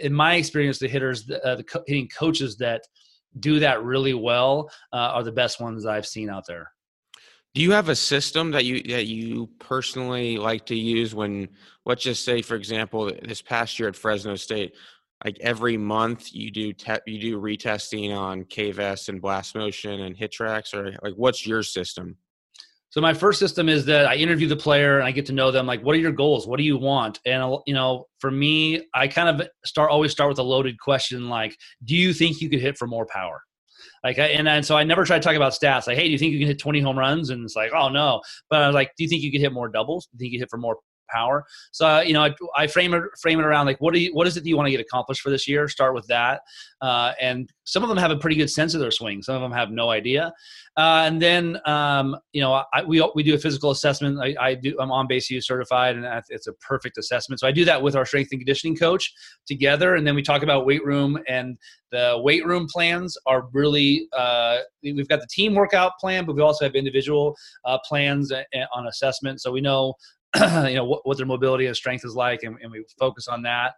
[0.00, 2.82] in my experience, the hitters, uh, the co- hitting coaches that
[3.40, 6.72] do that really well uh, are the best ones I've seen out there.
[7.54, 11.48] Do you have a system that you that you personally like to use when
[11.84, 14.74] let's just say for example this past year at Fresno State
[15.24, 20.16] like every month you do te- you do retesting on KVest and blast motion and
[20.16, 22.16] HitTrax or like what's your system?
[22.90, 25.50] So my first system is that I interview the player and I get to know
[25.50, 25.66] them.
[25.66, 26.46] Like, what are your goals?
[26.46, 27.20] What do you want?
[27.26, 30.80] And uh, you know, for me, I kind of start always start with a loaded
[30.80, 33.42] question like, do you think you could hit for more power?
[34.04, 35.86] Like, I, and, and so I never try to talk about stats.
[35.86, 37.30] Like, hey, do you think you can hit 20 home runs?
[37.30, 38.20] And it's like, oh no.
[38.50, 40.06] But I was like, do you think you could hit more doubles?
[40.06, 41.44] Do you think you hit for more power.
[41.72, 44.14] So uh, you know, I, I, frame it frame it around like what do you
[44.14, 45.68] what is it that you want to get accomplished for this year?
[45.68, 46.42] Start with that,
[46.80, 49.22] uh, and some of them have a pretty good sense of their swing.
[49.22, 50.32] Some of them have no idea.
[50.76, 54.18] Uh, and then um, you know, I, we we do a physical assessment.
[54.20, 54.76] I, I do.
[54.80, 57.40] I'm OnBaseU certified, and it's a perfect assessment.
[57.40, 59.12] So I do that with our strength and conditioning coach
[59.46, 61.58] together, and then we talk about weight room and
[61.90, 66.42] the weight room plans are really uh, we've got the team workout plan but we
[66.42, 68.32] also have individual uh, plans
[68.74, 69.94] on assessment so we know
[70.68, 73.42] you know what, what their mobility and strength is like and, and we focus on
[73.42, 73.74] that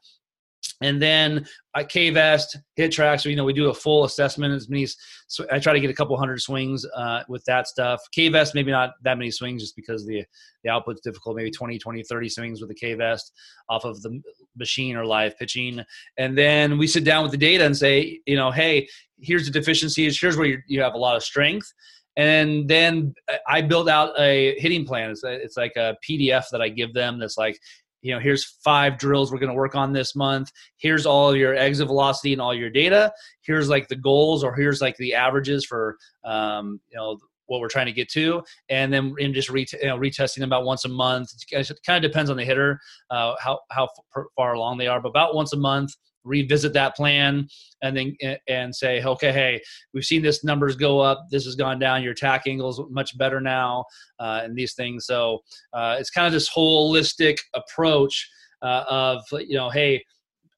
[0.82, 1.46] and then
[1.76, 3.22] at KVest, HitTrax.
[3.22, 4.54] So, you know, we do a full assessment.
[4.54, 4.86] As many,
[5.26, 8.00] so I try to get a couple hundred swings uh, with that stuff.
[8.12, 10.24] K vest, maybe not that many swings just because the
[10.64, 11.36] the output's difficult.
[11.36, 13.32] Maybe 20, 20, 30 swings with the K vest
[13.68, 14.20] off of the
[14.56, 15.82] machine or live pitching.
[16.16, 19.52] And then we sit down with the data and say, you know, hey, here's the
[19.52, 20.18] deficiencies.
[20.18, 21.72] Here's where you have a lot of strength
[22.20, 23.14] and then
[23.48, 25.10] I build out a hitting plan.
[25.10, 27.58] It's, it's like a PDF that I give them that's like,
[28.02, 30.52] you know, here's five drills we're going to work on this month.
[30.76, 33.10] Here's all your exit velocity and all your data.
[33.40, 37.68] Here's like the goals, or here's like the averages for, um, you know, what we're
[37.68, 40.88] trying to get to, and then in just you know, retesting them about once a
[40.88, 41.30] month.
[41.50, 42.78] It kind of depends on the hitter,
[43.08, 43.88] uh, how how
[44.36, 45.90] far along they are, but about once a month
[46.24, 47.48] revisit that plan
[47.82, 48.16] and then
[48.48, 49.60] and say okay hey
[49.94, 51.26] we've seen this numbers go up.
[51.30, 52.02] This has gone down.
[52.02, 53.84] Your attack angles much better now
[54.18, 55.06] uh, and these things.
[55.06, 55.40] So
[55.72, 58.28] uh, it's kind of this holistic approach
[58.62, 60.04] uh, of you know hey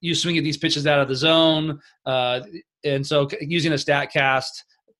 [0.00, 2.40] you swing at these pitches out of the zone uh,
[2.84, 4.50] and so using a statcast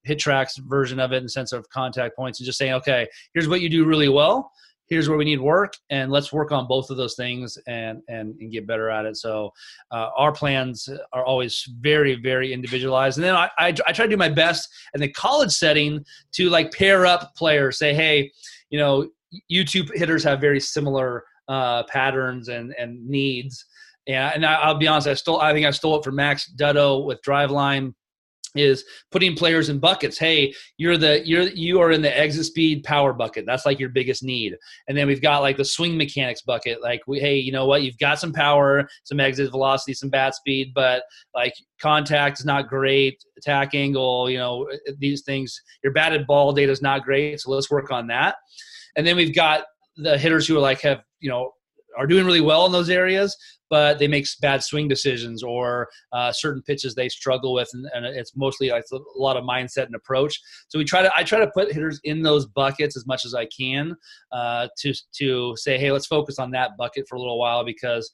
[0.06, 3.60] HitTrax version of it in sense of contact points and just saying okay here's what
[3.60, 4.52] you do really well
[4.88, 8.34] here's where we need work and let's work on both of those things and and,
[8.40, 9.16] and get better at it.
[9.16, 9.50] So
[9.90, 13.18] uh, our plans are always very very individualized.
[13.18, 16.50] And then I, I, I try to do my best in the college setting to
[16.50, 18.30] like pair up players say hey
[18.70, 19.08] you know
[19.50, 23.64] youtube hitters have very similar uh, patterns and and needs.
[24.06, 26.52] And, and I, will be honest i stole i think i stole it from max
[26.56, 27.94] dutto with driveline
[28.54, 30.18] is putting players in buckets.
[30.18, 33.46] Hey, you're the you're you are in the exit speed power bucket.
[33.46, 34.56] That's like your biggest need.
[34.88, 36.82] And then we've got like the swing mechanics bucket.
[36.82, 37.82] Like we, hey, you know what?
[37.82, 42.68] You've got some power, some exit velocity, some bat speed, but like contact is not
[42.68, 45.60] great, attack angle, you know, these things.
[45.82, 48.36] Your batted ball data is not great, so let's work on that.
[48.96, 49.64] And then we've got
[49.96, 51.52] the hitters who are like have, you know,
[51.96, 53.36] are doing really well in those areas,
[53.72, 58.04] but they make bad swing decisions or uh, certain pitches they struggle with, and, and
[58.04, 60.38] it's mostly like a lot of mindset and approach.
[60.68, 63.34] So we try to I try to put hitters in those buckets as much as
[63.34, 63.96] I can
[64.30, 68.12] uh, to to say, hey, let's focus on that bucket for a little while because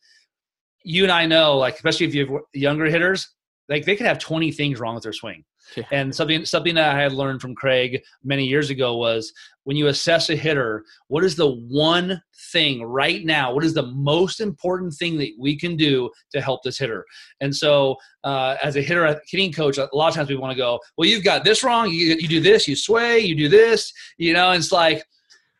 [0.84, 3.28] you and I know, like especially if you have younger hitters,
[3.68, 5.42] like they could have 20 things wrong with their swing.
[5.76, 5.84] Yeah.
[5.90, 9.32] And something something that I had learned from Craig many years ago was
[9.64, 13.52] when you assess a hitter, what is the one thing right now?
[13.52, 17.04] What is the most important thing that we can do to help this hitter?
[17.40, 20.56] And so, uh, as a hitter hitting coach, a lot of times we want to
[20.56, 21.90] go, well, you've got this wrong.
[21.90, 24.50] You, you do this, you sway, you do this, you know.
[24.50, 25.04] And it's like,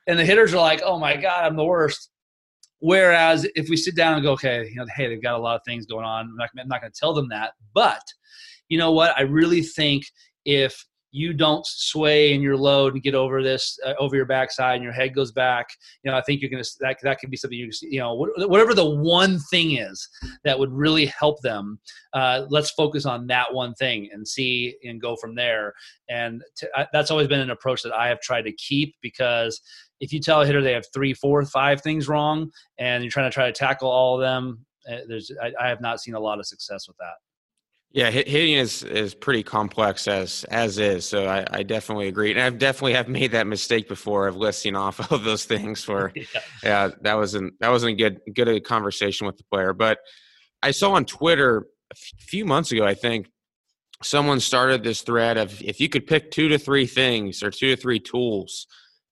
[0.07, 2.11] and the hitters are like, oh my god, I'm the worst.
[2.81, 5.57] Whereas if we sit down and go, okay, you know, hey, they've got a lot
[5.57, 6.27] of things going on.
[6.27, 8.01] I'm not, I'm not going to tell them that, but
[8.69, 9.17] you know what?
[9.17, 10.05] I really think
[10.45, 14.75] if you don't sway in your load and get over this uh, over your backside
[14.75, 15.67] and your head goes back
[16.03, 18.75] you know i think you're gonna that, that could be something you you know whatever
[18.75, 20.07] the one thing is
[20.45, 21.79] that would really help them
[22.15, 25.73] uh, let's focus on that one thing and see and go from there
[26.09, 29.61] and to, uh, that's always been an approach that i have tried to keep because
[30.01, 33.31] if you tell a hitter they have three four five things wrong and you're trying
[33.31, 36.21] to try to tackle all of them uh, there's I, I have not seen a
[36.21, 37.15] lot of success with that
[37.91, 41.09] yeah, hitting is is pretty complex as as is.
[41.09, 44.77] So I, I definitely agree, and I've definitely have made that mistake before of listing
[44.77, 45.83] off all of those things.
[45.83, 46.25] For yeah.
[46.63, 49.73] yeah, that wasn't that wasn't a good good a conversation with the player.
[49.73, 49.99] But
[50.63, 53.31] I saw on Twitter a few months ago, I think
[54.03, 57.75] someone started this thread of if you could pick two to three things or two
[57.75, 58.67] to three tools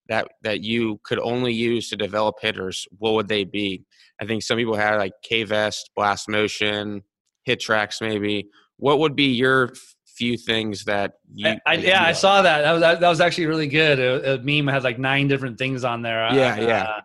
[0.09, 3.87] that that you could only use to develop hitters, what would they be?
[4.21, 7.03] I think some people had like K Vest, Blast Motion,
[7.49, 9.73] HitTrax, maybe what would be your
[10.07, 11.49] few things that you?
[11.49, 12.63] I, I, yeah, I saw that.
[12.63, 13.99] That was that was actually really good.
[13.99, 16.29] A, a meme had like nine different things on there.
[16.33, 17.01] Yeah, uh, yeah.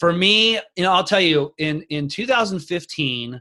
[0.00, 3.38] For me, you know, I'll tell you, in in 2015, uh,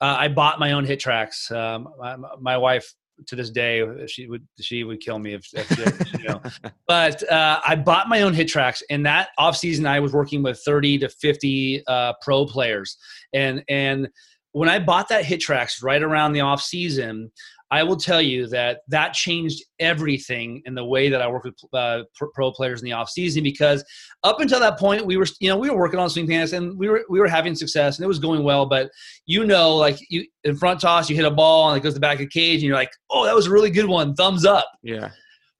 [0.00, 1.50] I bought my own HitTrax.
[1.50, 2.94] Um, my, my wife
[3.26, 6.42] to this day she would she would kill me if, if you know
[6.86, 10.60] but uh, i bought my own HitTrax and that off season i was working with
[10.64, 12.98] 30 to 50 uh, pro players
[13.32, 14.08] and and
[14.56, 17.30] when I bought that HitTrax right around the off season,
[17.70, 21.56] I will tell you that that changed everything in the way that I work with
[21.74, 23.84] uh, pro players in the off season because
[24.24, 26.78] up until that point we were you know we were working on swing mechanics and
[26.78, 28.88] we were we were having success and it was going well but
[29.26, 31.96] you know like you in front toss you hit a ball and it goes to
[31.96, 34.14] the back of the cage and you're like oh that was a really good one.
[34.14, 34.70] Thumbs up.
[34.82, 35.10] Yeah.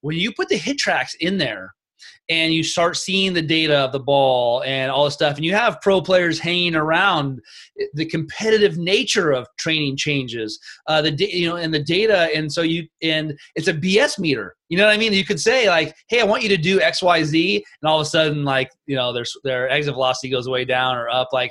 [0.00, 1.74] When you put the HitTrax in there
[2.28, 5.54] and you start seeing the data of the ball and all this stuff and you
[5.54, 7.40] have pro players hanging around
[7.94, 12.62] the competitive nature of training changes uh, the you know and the data and so
[12.62, 15.12] you and it's a bs meter you know what i mean?
[15.12, 18.10] You could say like hey i want you to do xyz and all of a
[18.10, 21.50] sudden like you know their their exit velocity goes way down or up like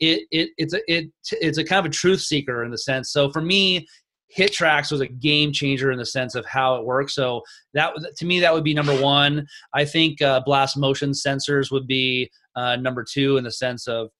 [0.00, 3.10] it, it it's a it it's a kind of a truth seeker in the sense.
[3.10, 3.86] So for me
[4.34, 7.14] HitTrax was a game changer in the sense of how it works.
[7.14, 7.42] So
[7.74, 9.46] that to me that would be number one.
[9.74, 14.10] I think uh, blast motion sensors would be uh, number two in the sense of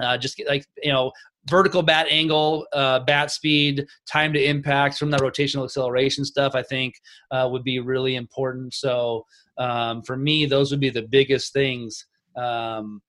[0.00, 1.12] uh, just like you know
[1.48, 6.54] vertical bat angle, uh, bat speed, time to impact from that rotational acceleration stuff.
[6.54, 6.94] I think
[7.30, 8.72] uh, would be really important.
[8.74, 9.26] So
[9.58, 13.02] um, for me, those would be the biggest things um,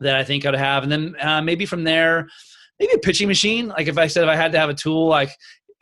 [0.00, 2.28] that I think I'd have, and then uh, maybe from there
[2.78, 3.68] maybe a pitching machine.
[3.68, 5.30] Like if I said if I had to have a tool like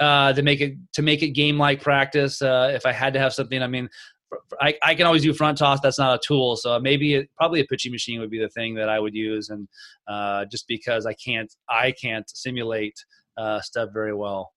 [0.01, 3.21] uh, to make it to make it game like practice, uh, if I had to
[3.21, 3.89] have something, I mean,
[4.61, 5.81] I, I can always do front toss.
[5.81, 8.75] That's not a tool, so maybe it, probably a pitching machine would be the thing
[8.75, 9.69] that I would use, and
[10.09, 12.95] uh, just because I can't I can't simulate
[13.37, 14.53] uh, stuff very well.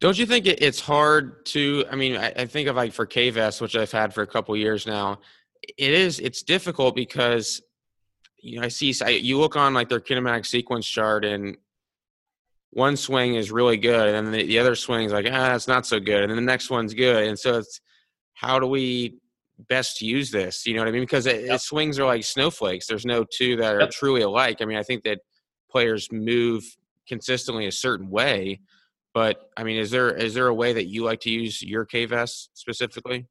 [0.00, 1.84] Don't you think it's hard to?
[1.90, 4.86] I mean, I, think of like for KVest, which I've had for a couple years
[4.86, 5.18] now.
[5.76, 6.20] It is.
[6.20, 7.60] It's difficult because
[8.42, 11.56] you know, I see I, you look on like their kinematic sequence chart and
[12.70, 15.86] one swing is really good and then the, the other swing's like ah it's not
[15.86, 17.80] so good and then the next one's good and so it's
[18.34, 19.18] how do we
[19.68, 21.56] best use this you know what i mean because it, yep.
[21.56, 23.90] it swings are like snowflakes there's no two that are yep.
[23.90, 25.18] truly alike i mean i think that
[25.68, 26.62] players move
[27.08, 28.60] consistently a certain way
[29.12, 31.84] but i mean is there is there a way that you like to use your
[31.84, 33.26] KVest specifically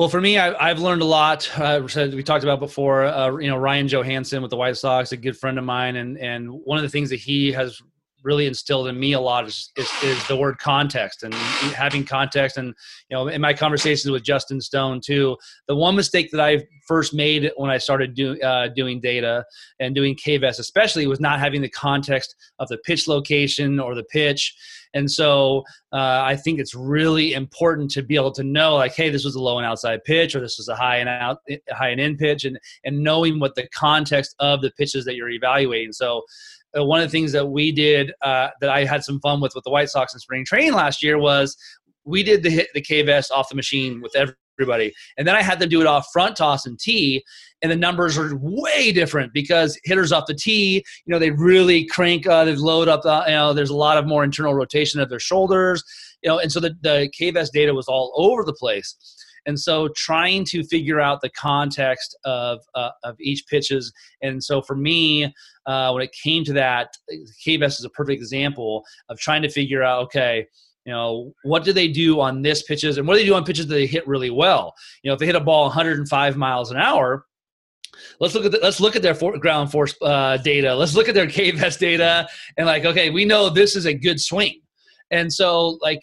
[0.00, 1.46] well, for me, I, have learned a lot.
[1.58, 3.04] Uh, we talked about before.
[3.04, 6.16] Uh, you know, Ryan Johansen with the White Sox, a good friend of mine, and
[6.16, 7.82] and one of the things that he has
[8.22, 12.56] really instilled in me a lot is, is, is, the word context and having context.
[12.58, 12.74] And,
[13.08, 15.36] you know, in my conversations with Justin Stone too,
[15.68, 19.44] the one mistake that I first made when I started do, uh, doing data
[19.78, 24.04] and doing KVest especially was not having the context of the pitch location or the
[24.04, 24.54] pitch.
[24.94, 29.08] And so uh, I think it's really important to be able to know, like, hey,
[29.08, 31.38] this was a low and outside pitch, or this was a high and out,
[31.70, 35.30] high and in pitch, and and knowing what the context of the pitches that you're
[35.30, 35.92] evaluating.
[35.92, 36.22] So
[36.76, 39.52] uh, one of the things that we did uh, that I had some fun with
[39.54, 41.56] with the White Sox in spring training last year was
[42.04, 45.58] we did the hit the KVest off the machine with everybody, and then I had
[45.58, 47.22] them do it off front toss and tee,
[47.62, 51.84] and the numbers are way different because hitters off the tee, you know, they really
[51.84, 55.00] crank, uh, they load up, the, you know, there's a lot of more internal rotation
[55.00, 55.82] of their shoulders,
[56.22, 58.96] you know, and so the the KVest data was all over the place.
[59.46, 63.92] And so trying to figure out the context of, uh, of each pitches.
[64.22, 65.32] And so for me,
[65.66, 66.94] uh, when it came to that,
[67.46, 70.46] KVest is a perfect example of trying to figure out, okay,
[70.84, 73.44] you know, what do they do on this pitches and what do they do on
[73.44, 74.74] pitches that they hit really well?
[75.02, 77.26] You know, if they hit a ball 105 miles an hour,
[78.20, 80.74] let's look at the, let's look at their for, ground force uh, data.
[80.74, 84.20] Let's look at their KVest data and like, okay, we know this is a good
[84.20, 84.60] swing.
[85.10, 86.00] And so like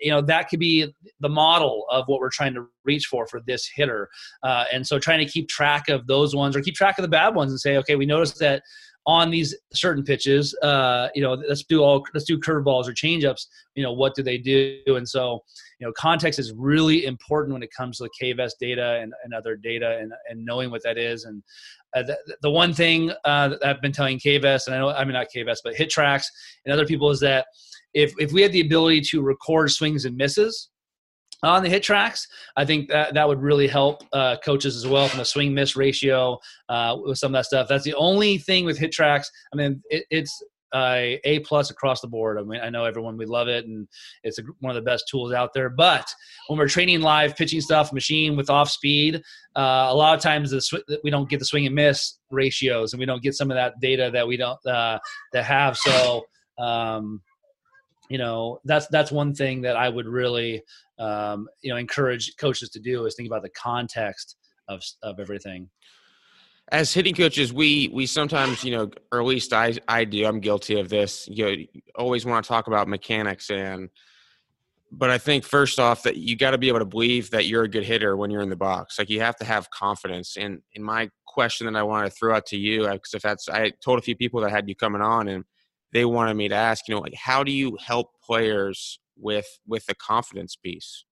[0.00, 3.40] you know that could be the model of what we're trying to reach for for
[3.46, 4.08] this hitter
[4.42, 7.08] uh, and so trying to keep track of those ones or keep track of the
[7.08, 8.62] bad ones and say okay we noticed that
[9.06, 13.46] on these certain pitches uh, you know let's do all let's do curveballs or changeups
[13.74, 14.80] you know what do they do?
[14.86, 15.42] And so
[15.78, 19.34] you know context is really important when it comes to the KVest data and, and
[19.34, 21.24] other data and, and knowing what that is.
[21.24, 21.42] And
[21.94, 25.04] uh, the, the, one thing uh, that i've been telling KVest and i know i
[25.04, 26.24] mean not KVest but HitTrax
[26.64, 27.46] and other people is that
[27.92, 30.70] if if we had the ability to record swings and misses
[31.44, 32.26] on the HitTrax.
[32.56, 35.76] I think that that would really help uh, coaches as well from a swing miss
[35.76, 37.68] ratio uh, with some of that stuff.
[37.68, 39.26] That's the only thing with HitTrax.
[39.52, 40.42] I mean, it, it's
[40.74, 42.36] uh, a plus across the board.
[42.36, 43.86] I mean, I know everyone we love it, and
[44.24, 45.70] it's a, one of the best tools out there.
[45.70, 46.06] But
[46.48, 49.22] when we're training live pitching stuff, machine with off speed,
[49.56, 52.92] uh, a lot of times the sw- we don't get the swing and miss ratios,
[52.92, 54.98] and we don't get some of that data that we don't uh,
[55.32, 55.76] that have.
[55.76, 56.24] So.
[56.58, 57.22] Um,
[58.10, 60.62] you know that's that's one thing that I would really
[60.98, 64.36] um, you know encourage coaches to do is think about the context
[64.68, 65.68] of of everything.
[66.72, 70.24] As hitting coaches, we we sometimes you know, or at least I I do.
[70.26, 71.28] I'm guilty of this.
[71.30, 73.88] You, always want to talk about mechanics and.
[74.96, 77.64] But I think first off that you got to be able to believe that you're
[77.64, 78.96] a good hitter when you're in the box.
[78.96, 80.36] Like you have to have confidence.
[80.36, 83.48] And in my question that I want to throw out to you, because if that's
[83.48, 85.44] I told a few people that had you coming on, and
[85.92, 89.86] they wanted me to ask, you know, like how do you help players with with
[89.86, 91.04] the confidence piece?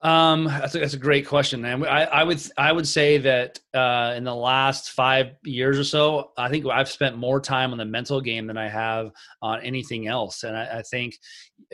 [0.00, 1.84] Um, that's a, that's a great question, man.
[1.84, 6.30] I, I would I would say that uh, in the last five years or so,
[6.36, 9.10] I think I've spent more time on the mental game than I have
[9.42, 10.44] on anything else.
[10.44, 11.18] And I, I think,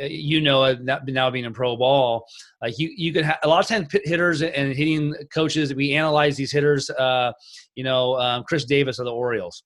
[0.00, 2.24] uh, you know, now being in pro ball,
[2.62, 5.74] like you you could have a lot of times hitters and hitting coaches.
[5.74, 6.88] We analyze these hitters.
[6.88, 7.32] Uh,
[7.74, 9.64] you know, um, Chris Davis of the Orioles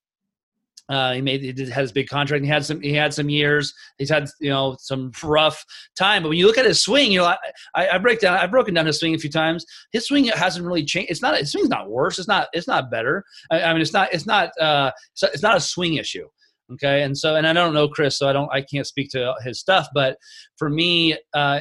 [0.89, 2.45] uh, he made he did, had his big contract.
[2.45, 3.75] he had some he had some years.
[3.99, 5.65] He's had you know some rough
[5.97, 6.23] time.
[6.23, 7.35] But when you look at his swing, you know
[7.75, 9.65] I, I break down I've broken down his swing a few times.
[9.93, 11.11] His swing hasn't really changed.
[11.11, 12.19] It's not his swing's not worse.
[12.19, 13.25] It's not it's not better.
[13.51, 14.91] I, I mean it's not it's not uh,
[15.23, 16.27] it's not a swing issue.
[16.73, 19.35] Okay, and so and I don't know Chris, so I don't I can't speak to
[19.43, 19.89] his stuff.
[19.95, 20.17] But
[20.57, 21.61] for me, uh,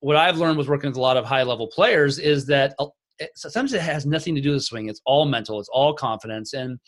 [0.00, 2.74] what I've learned with working with a lot of high level players is that
[3.18, 4.88] it, sometimes it has nothing to do with swing.
[4.88, 5.60] It's all mental.
[5.60, 6.52] It's all confidence.
[6.52, 6.78] And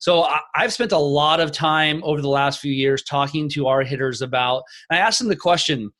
[0.00, 3.66] so I, have spent a lot of time over the last few years talking to
[3.66, 4.62] our hitters about.
[4.90, 5.90] I asked them the question.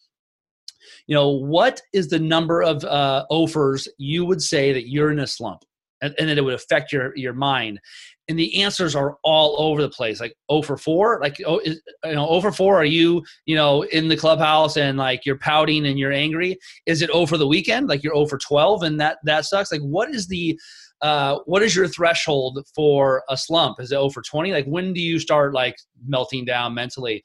[1.06, 5.20] You know, what is the number of uh, offers you would say that you're in
[5.20, 5.62] a slump,
[6.02, 7.80] and, and that it would affect your your mind?
[8.28, 11.80] And the answers are all over the place like oh for 4 like oh is,
[12.04, 15.38] you know oh for 4 are you you know in the clubhouse and like you're
[15.38, 16.58] pouting and you're angry?
[16.86, 17.88] Is it over the weekend?
[17.88, 19.72] Like you're over 12 and that that sucks?
[19.72, 20.58] Like what is the
[21.02, 23.80] uh, what is your threshold for a slump?
[23.80, 27.22] Is it over 20 like when do you start like melting down mentally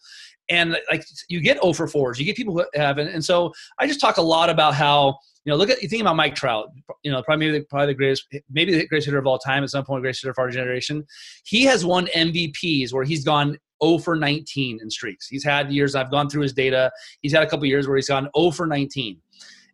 [0.52, 4.00] and like you get over 4s you get people who have and so i just
[4.00, 6.70] talk a lot about how you know, look at you think about Mike Trout.
[7.02, 9.72] You know, probably maybe, probably the greatest, maybe the greatest hitter of all time at
[9.72, 11.04] some point, greatest hitter of our generation.
[11.46, 15.28] He has won MVPs where he's gone 0 for 19 in streaks.
[15.28, 15.96] He's had years.
[15.96, 16.92] I've gone through his data.
[17.22, 19.20] He's had a couple years where he's gone 0 for 19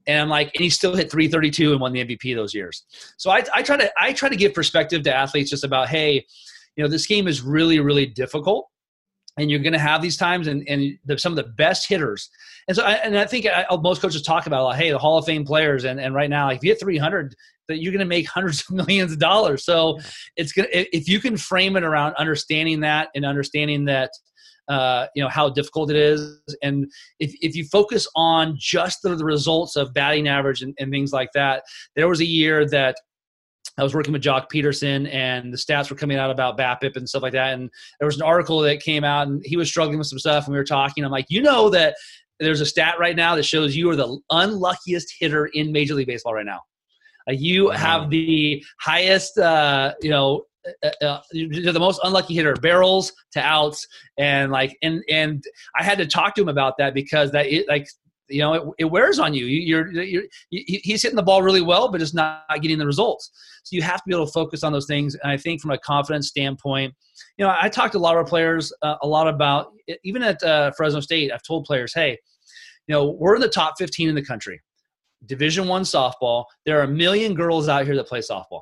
[0.07, 2.85] and I'm like, and he still hit 332 and won the MVP those years.
[3.17, 6.25] So I, I, try to I try to give perspective to athletes just about, hey,
[6.77, 8.69] you know, this game is really really difficult,
[9.37, 12.29] and you're going to have these times, and and the, some of the best hitters
[12.67, 15.17] and so, I, and I think I, most coaches talk about, like, hey, the Hall
[15.17, 17.33] of Fame players, and, and right now, like, if you hit 300,
[17.69, 19.63] that you're going to make hundreds of millions of dollars.
[19.63, 19.99] So,
[20.35, 24.11] it's going to if you can frame it around understanding that and understanding that
[24.67, 26.41] uh, you know how difficult it is.
[26.61, 30.91] And if if you focus on just the, the results of batting average and, and
[30.91, 31.63] things like that,
[31.95, 32.97] there was a year that
[33.77, 37.07] I was working with Joc Pederson, and the stats were coming out about BABIP and
[37.07, 37.53] stuff like that.
[37.53, 40.45] And there was an article that came out, and he was struggling with some stuff,
[40.45, 41.03] and we were talking.
[41.03, 41.95] I'm like, you know that
[42.39, 46.07] there's a stat right now that shows you are the unluckiest hitter in Major League
[46.07, 46.61] Baseball right now.
[47.27, 50.45] Like you have the highest, uh, you know,
[50.83, 53.85] uh, uh, you're the most unlucky hitter, barrels to outs,
[54.17, 55.43] and like, and and
[55.77, 57.87] I had to talk to him about that because that it like
[58.29, 59.45] you know it, it wears on you.
[59.45, 63.31] You're, you're, he's hitting the ball really well, but it's not getting the results.
[63.63, 65.15] So you have to be able to focus on those things.
[65.15, 66.93] And I think from a confidence standpoint,
[67.37, 69.71] you know, I talked to a lot of players uh, a lot about
[70.03, 71.31] even at uh, Fresno State.
[71.31, 72.17] I've told players, hey,
[72.87, 74.61] you know, we're in the top 15 in the country.
[75.25, 76.45] Division one softball.
[76.65, 78.61] There are a million girls out here that play softball.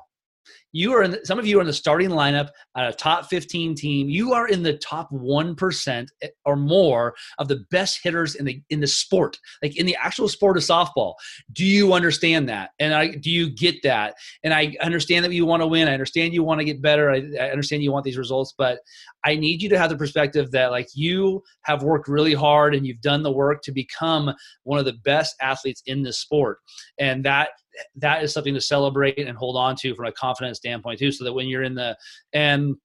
[0.76, 3.30] You are in the, some of you are in the starting lineup at a top
[3.30, 4.10] 15 team.
[4.10, 8.60] You are in the top 1% eh, or more of the best hitters in the
[8.68, 11.14] in the sport, like in the actual sport of softball.
[11.54, 12.70] Do you understand that?
[12.78, 14.16] And I do you get that?
[14.44, 15.88] And I understand that you want to win.
[15.88, 17.10] I understand you want to get better.
[17.10, 18.80] I, I understand you want these results, but
[19.24, 22.86] I need you to have the perspective that like you have worked really hard and
[22.86, 26.58] you've done the work to become one of the best athletes in this sport.
[26.98, 27.48] And that
[27.96, 31.24] that is something to celebrate and hold on to from a confidence standpoint too so
[31.24, 31.96] that when you're in the
[32.32, 32.76] and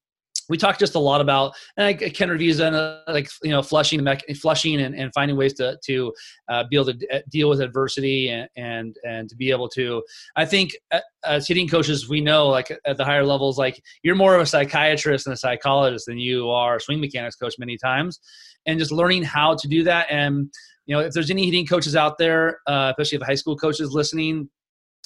[0.50, 3.62] we talked just a lot about and I, Ken Ravizza and uh, like you know
[3.62, 6.14] flushing flushing and, and finding ways to to
[6.50, 10.04] uh, be able to deal with adversity and, and and to be able to
[10.36, 14.16] I think uh, as hitting coaches we know like at the higher levels like you're
[14.16, 18.20] more of a psychiatrist and a psychologist than you are swing mechanics coach many times
[18.66, 20.52] and just learning how to do that and
[20.86, 23.94] you know if there's any hitting coaches out there uh, especially if high school coaches
[23.94, 24.50] listening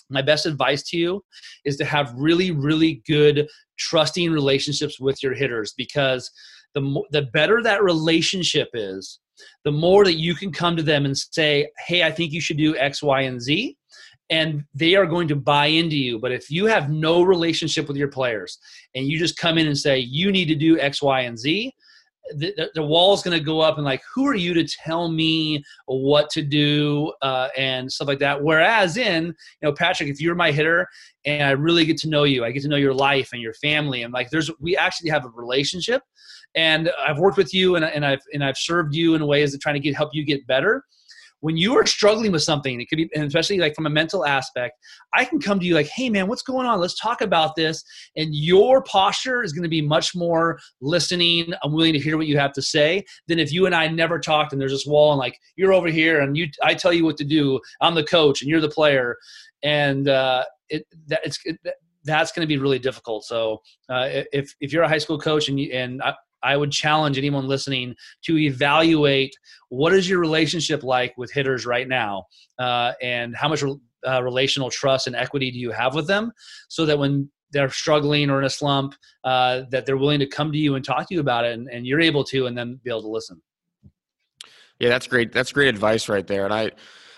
[0.09, 1.23] my best advice to you
[1.65, 3.47] is to have really really good
[3.77, 6.29] trusting relationships with your hitters because
[6.73, 9.19] the the better that relationship is
[9.63, 12.57] the more that you can come to them and say hey i think you should
[12.57, 13.75] do x y and z
[14.29, 16.19] and they are going to buy into you.
[16.19, 18.57] But if you have no relationship with your players
[18.95, 21.73] and you just come in and say you need to do x y and z
[22.35, 25.63] the, the wall's going to go up and like who are you to tell me
[25.85, 28.41] what to do uh, and stuff like that.
[28.41, 30.87] Whereas in you know patrick if you're my hitter
[31.25, 33.53] and i really get to know you i get to know your life and your
[33.55, 36.01] family and like there's we actually have a relationship
[36.55, 39.61] and i've worked with you and, and i've and i've served you in ways that
[39.61, 40.83] trying to get help you get better
[41.41, 44.25] when you are struggling with something, it could be, and especially like from a mental
[44.25, 44.77] aspect,
[45.13, 46.79] I can come to you like, hey man, what's going on?
[46.79, 47.83] Let's talk about this.
[48.15, 51.53] And your posture is going to be much more listening.
[51.63, 54.19] I'm willing to hear what you have to say than if you and I never
[54.19, 57.05] talked and there's this wall and like you're over here and you, I tell you
[57.05, 57.59] what to do.
[57.81, 59.15] I'm the coach and you're the player.
[59.63, 61.57] And uh, it, that, it's, it,
[62.05, 63.25] that's going to be really difficult.
[63.25, 66.13] So uh, if if you're a high school coach and you, and I,
[66.45, 69.33] I would challenge anyone listening to evaluate
[69.69, 72.25] what is your relationship like with hitters right now,
[72.59, 76.31] uh, and how much uh, relational trust and equity do you have with them,
[76.69, 78.93] so that when they're struggling or in a slump,
[79.23, 81.67] uh, that they're willing to come to you and talk to you about it, and,
[81.69, 83.41] and you're able to, and then be able to listen.
[84.79, 85.31] Yeah, that's great.
[85.31, 86.71] That's great advice right there, and I.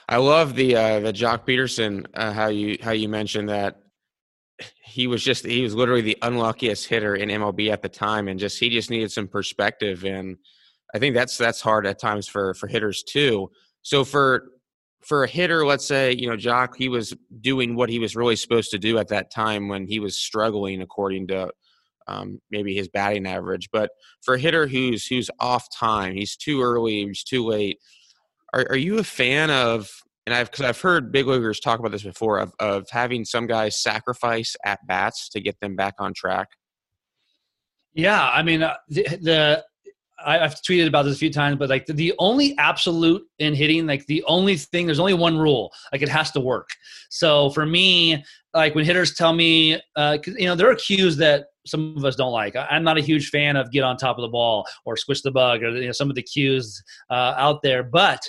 [0.09, 3.82] I love the uh, the Joc Pederson uh, how you how you mentioned that
[4.84, 8.39] he was just he was literally the unluckiest hitter in MLB at the time, and
[8.39, 10.38] just he just needed some perspective, and
[10.93, 13.51] I think that's that's hard at times for for hitters too.
[13.82, 14.49] So for
[15.01, 18.36] for a hitter, let's say you know Joc, he was doing what he was really
[18.36, 21.51] supposed to do at that time when he was struggling according to
[22.08, 23.70] um, maybe his batting average.
[23.72, 23.91] But
[24.22, 27.80] for a hitter who's who's off time, he's too early, he's too late.
[28.53, 29.89] Are, are you a fan of
[30.28, 33.47] and I've because I've heard big leaguers talk about this before of of having some
[33.47, 36.49] guys sacrifice at bats to get them back on track.
[37.93, 39.65] Yeah, I mean uh, the, the
[40.23, 43.53] I, have tweeted about this a few times, but like the, the, only absolute in
[43.53, 46.69] hitting, like the only thing, there's only one rule, like it has to work.
[47.11, 51.49] So for me, like when hitters tell me, uh, you know, there are cues that
[51.67, 52.55] some of us don't like.
[52.55, 55.30] I'm not a huge fan of get on top of the ball or squish the
[55.30, 57.84] bug or you know, some of the cues uh, out there.
[57.84, 58.21] But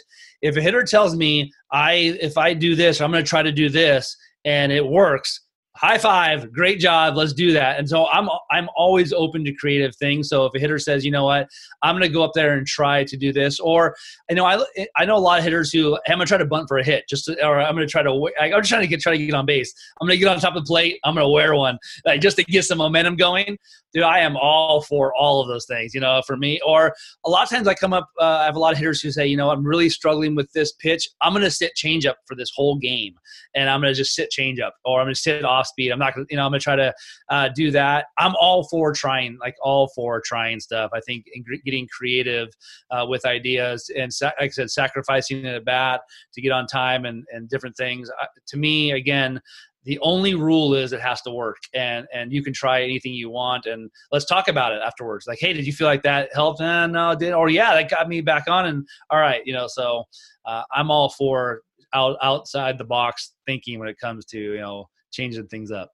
[0.42, 3.52] if a hitter tells me I if I do this, I'm going to try to
[3.52, 5.40] do this, and it works,
[5.78, 6.52] high five.
[6.52, 7.16] Great job.
[7.16, 7.78] Let's do that.
[7.78, 10.28] And so i'm i'm always open to creative things.
[10.28, 11.48] So if a hitter says you know what?
[11.82, 13.94] I'm going to go up there and try to do this or
[14.28, 14.60] you know i
[14.96, 16.78] i know a lot of hitters who hey, i'm going to try to bunt for
[16.78, 19.16] a hit just to, or i'm going to try to i'm trying to get try
[19.16, 19.72] to get on base.
[20.00, 20.98] I'm going to get on top of the plate.
[21.04, 23.56] I'm going to wear one like just to get some momentum going.
[23.92, 26.60] Dude i am all for all of those things you know for me.
[26.66, 26.92] Or
[27.24, 29.12] a lot of times i come up uh, i have a lot of hitters who
[29.12, 31.08] say you know i'm really struggling with this pitch.
[31.22, 33.14] I'm going to sit change up for this whole game
[33.54, 35.90] and i'm going to just sit change up or i'm going to sit off speed.
[35.90, 36.94] I'm not gonna, you know, I'm gonna try to
[37.28, 38.06] uh, do that.
[38.18, 40.90] I'm all for trying, like all for trying stuff.
[40.92, 41.26] I think
[41.64, 42.48] getting creative
[42.90, 46.00] uh, with ideas and, like I said, sacrificing a bat
[46.34, 48.10] to get on time and and different things.
[48.48, 49.40] To me, again,
[49.88, 53.30] the only rule is it has to work and and you can try anything you
[53.30, 56.60] want and let's talk about it afterwards like hey did you feel like that helped
[56.60, 59.66] eh, no did or yeah that got me back on and all right you know
[59.66, 60.04] so
[60.44, 61.62] uh, i'm all for
[61.94, 65.90] out outside the box thinking when it comes to you know changing things up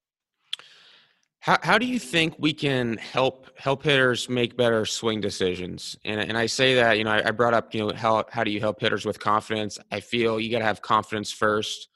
[1.45, 5.95] how, how do you think we can help help hitters make better swing decisions?
[6.03, 8.45] And, and I say that, you know, I, I brought up, you know, how, how
[8.45, 9.79] do you help hitters with confidence?
[9.93, 11.89] I feel you got to have confidence first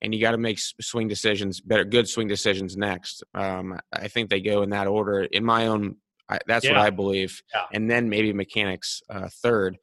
[0.00, 3.22] and you got to make swing decisions, better, good swing decisions next.
[3.34, 5.24] Um, I think they go in that order.
[5.24, 5.96] In my own,
[6.30, 6.72] I, that's yeah.
[6.72, 7.64] what I believe, yeah.
[7.74, 9.76] and then maybe mechanics uh, third.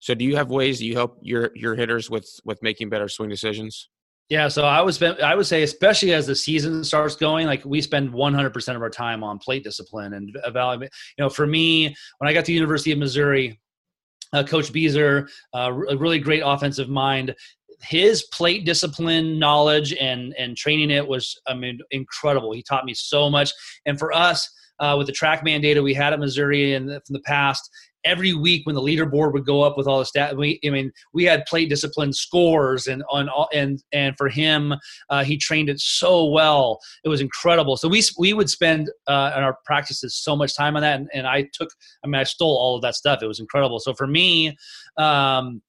[0.00, 3.06] So, do you have ways that you help your your hitters with with making better
[3.06, 3.88] swing decisions?
[4.30, 7.64] Yeah, so I would spend, I would say, especially as the season starts going, like
[7.64, 10.90] we spend 100% of our time on plate discipline and evaluate.
[11.18, 13.60] You know, for me, when I got to the University of Missouri,
[14.32, 17.34] uh, Coach Bieser, uh, a really great offensive mind,
[17.82, 22.52] his plate discipline knowledge and and training it was I mean incredible.
[22.52, 23.50] He taught me so much.
[23.86, 24.48] And for us,
[24.80, 27.68] uh, with the TrackMan data we had at Missouri and from the past,
[28.04, 30.92] every week when the leaderboard would go up with all the stats, we I mean
[31.12, 34.74] we had plate discipline scores and on and and for him,
[35.08, 36.80] uh, he trained it so well.
[37.04, 37.76] It was incredible.
[37.76, 41.08] So we we would spend uh, in our practices so much time on that, and,
[41.14, 41.70] and I took
[42.04, 43.22] I mean I stole all of that stuff.
[43.22, 43.78] It was incredible.
[43.80, 44.56] So for me.
[44.96, 45.62] Um,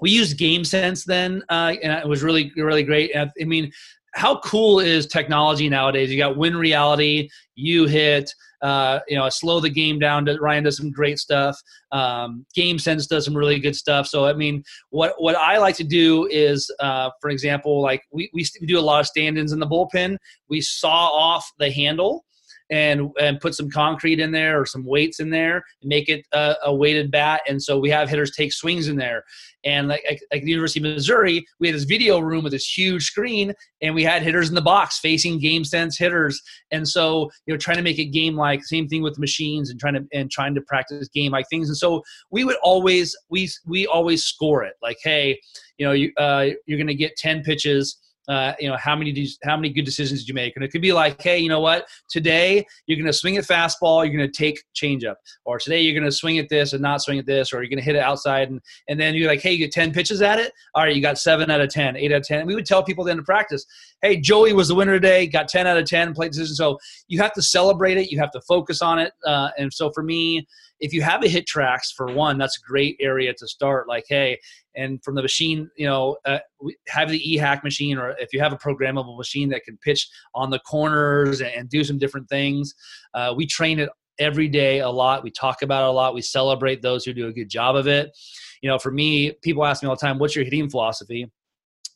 [0.00, 3.10] we used GameSense then, uh, and it was really really great.
[3.16, 3.72] I mean,
[4.14, 6.10] how cool is technology nowadays?
[6.10, 10.26] You got Win Reality, you hit, uh, you know, slow the game down.
[10.40, 11.56] Ryan does some great stuff.
[11.92, 14.06] Um, GameSense does some really good stuff.
[14.06, 18.30] So I mean, what what I like to do is, uh, for example, like we
[18.32, 20.16] we do a lot of stand-ins in the bullpen.
[20.48, 22.24] We saw off the handle
[22.70, 26.26] and and put some concrete in there or some weights in there and make it
[26.32, 27.40] a, a weighted bat.
[27.48, 29.24] And so we have hitters take swings in there.
[29.64, 32.78] And like, like, like the University of Missouri, we had this video room with this
[32.78, 33.52] huge screen,
[33.82, 36.40] and we had hitters in the box facing GameSense hitters.
[36.70, 38.64] And so you know, trying to make it game like.
[38.64, 41.68] Same thing with machines and trying to and trying to practice game like things.
[41.68, 45.40] And so we would always we we always score it like, hey,
[45.78, 47.98] you know, you uh, you're going to get ten pitches
[48.28, 50.54] uh, you know how many how many good decisions did you make?
[50.56, 51.86] And it could be like hey you know what?
[52.08, 55.16] Today you're going to swing at fastball you're going to take changeup.
[55.44, 57.70] Or today you're going to swing at this and not swing at this or you're
[57.70, 60.22] going to hit it outside and, and then you're like hey you get 10 pitches
[60.22, 60.52] at it?
[60.74, 62.66] All right you got 7 out of 10 8 out of 10 and we would
[62.66, 63.64] tell people then to practice
[64.02, 67.20] hey joey was the winner today got 10 out of 10 plate decision so you
[67.20, 70.46] have to celebrate it you have to focus on it uh, and so for me
[70.80, 73.88] if you have a HitTrax for one, that's a great area to start.
[73.88, 74.38] Like, hey,
[74.78, 76.38] and from the machine, you know, uh,
[76.86, 80.50] have the iHack machine, or if you have a programmable machine that can pitch on
[80.50, 82.74] the corners and, and do some different things,
[83.14, 85.24] uh, we train it every day a lot.
[85.24, 86.14] We talk about it a lot.
[86.14, 88.16] We celebrate those who do a good job of it.
[88.62, 91.30] You know, for me, people ask me all the time, "What's your hitting philosophy?"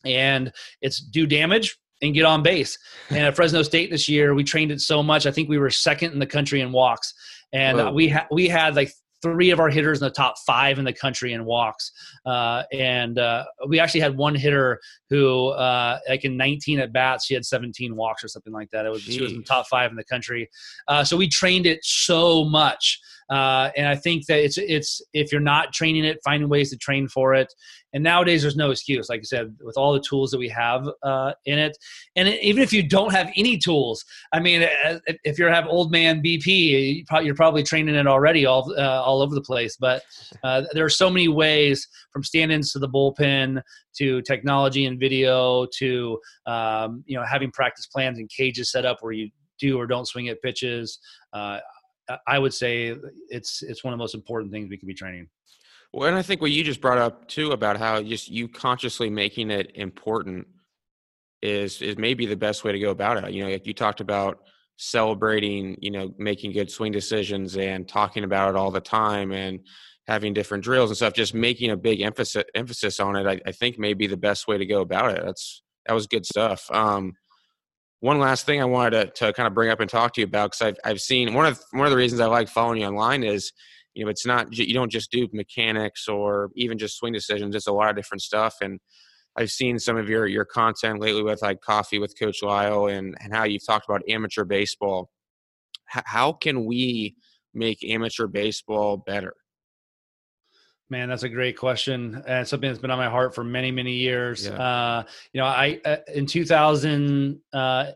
[0.05, 2.77] And it's do damage and get on base.
[3.09, 5.25] And at Fresno State this year, we trained it so much.
[5.25, 7.13] I think we were second in the country in walks
[7.53, 8.91] and uh, we had we had like
[9.23, 11.91] three of our hitters in the top five in the country in walks.
[12.25, 17.25] Uh, and uh, we actually had one hitter who, uh, like in 19 at bats,
[17.25, 18.85] she had 17 walks or something like that.
[18.85, 19.13] It was Jeez.
[19.13, 20.49] she was in the top five in the country.
[20.87, 22.99] Uh, so we trained it so much.
[23.29, 26.77] Uh, and I think that it's it's if you're not training it, finding ways to
[26.77, 27.53] train for it.
[27.93, 30.89] And nowadays, there's no excuse, like I said, with all the tools that we have
[31.03, 31.77] uh, in it.
[32.15, 34.03] And even if you don't have any tools,
[34.33, 34.67] I mean,
[35.23, 39.35] if you have old man BP, you're probably training it already all uh, all over
[39.35, 39.77] the place.
[39.79, 40.01] But
[40.43, 43.61] uh, there are so many ways, from stand-ins to the bullpen
[43.97, 48.97] to technology and video to um, you know having practice plans and cages set up
[49.01, 50.99] where you do or don't swing at pitches.
[51.31, 51.59] Uh,
[52.27, 52.95] I would say
[53.29, 55.29] it's it's one of the most important things we can be training.
[55.93, 59.09] Well, and I think what you just brought up too about how just you consciously
[59.09, 60.47] making it important
[61.41, 63.31] is is maybe the best way to go about it.
[63.31, 64.39] You know, like you talked about
[64.77, 69.59] celebrating, you know, making good swing decisions and talking about it all the time and
[70.07, 71.13] having different drills and stuff.
[71.13, 74.47] Just making a big emphasis emphasis on it, I, I think may be the best
[74.47, 75.21] way to go about it.
[75.23, 76.69] That's that was good stuff.
[76.71, 77.13] Um,
[78.03, 80.25] one last thing I wanted to, to kind of bring up and talk to you
[80.25, 82.87] about because I've I've seen one of one of the reasons I like following you
[82.87, 83.53] online is
[83.93, 87.55] you know it's not you don't just do mechanics or even just swing decisions.
[87.55, 88.79] It's a lot of different stuff and.
[89.35, 93.17] I've seen some of your your content lately with like coffee with Coach Lisle and
[93.19, 95.09] and how you've talked about amateur baseball.
[95.95, 97.15] H- how can we
[97.51, 99.33] make amateur baseball better?
[100.89, 103.93] Man, that's a great question, and something that's been on my heart for many, many
[103.93, 104.45] years.
[104.45, 104.53] Yeah.
[104.53, 107.91] Uh, you know, I uh, in 2000, uh,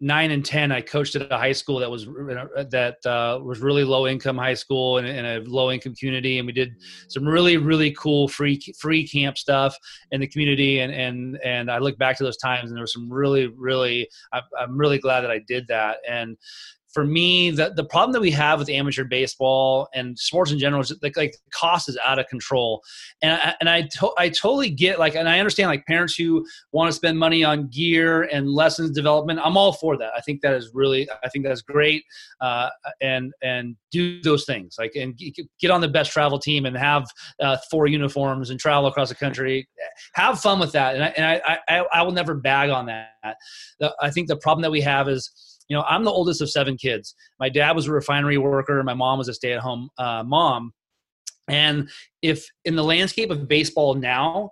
[0.00, 3.84] nine and ten, I coached at a high school that was that uh, was really
[3.84, 6.74] low income high school in, in, a low income community, and we did
[7.08, 9.76] some really really cool free free camp stuff
[10.10, 10.80] in the community.
[10.80, 14.08] And and and I look back to those times, and there was some really really
[14.32, 15.98] I, I'm really glad that I did that.
[16.08, 16.36] And
[16.92, 20.82] for me, the, the problem that we have with amateur baseball and sports in general
[20.82, 22.82] is like, like the cost is out of control.
[23.22, 26.44] And I, and I, to, I totally get like, and I understand like parents who
[26.72, 29.40] want to spend money on gear and lessons development.
[29.42, 30.10] I'm all for that.
[30.16, 32.02] I think that is really, I think that's great.
[32.40, 32.70] Uh,
[33.00, 35.16] and, and do those things like, and
[35.60, 37.06] get on the best travel team and have
[37.40, 39.68] uh, four uniforms and travel across the country.
[40.14, 40.96] Have fun with that.
[40.96, 43.36] And I, and I, I, I will never bag on that.
[44.00, 45.30] I think the problem that we have is,
[45.70, 47.14] you know, I'm the oldest of seven kids.
[47.38, 48.82] My dad was a refinery worker.
[48.82, 50.72] My mom was a stay at home uh, mom.
[51.48, 51.88] And
[52.22, 54.50] if in the landscape of baseball now,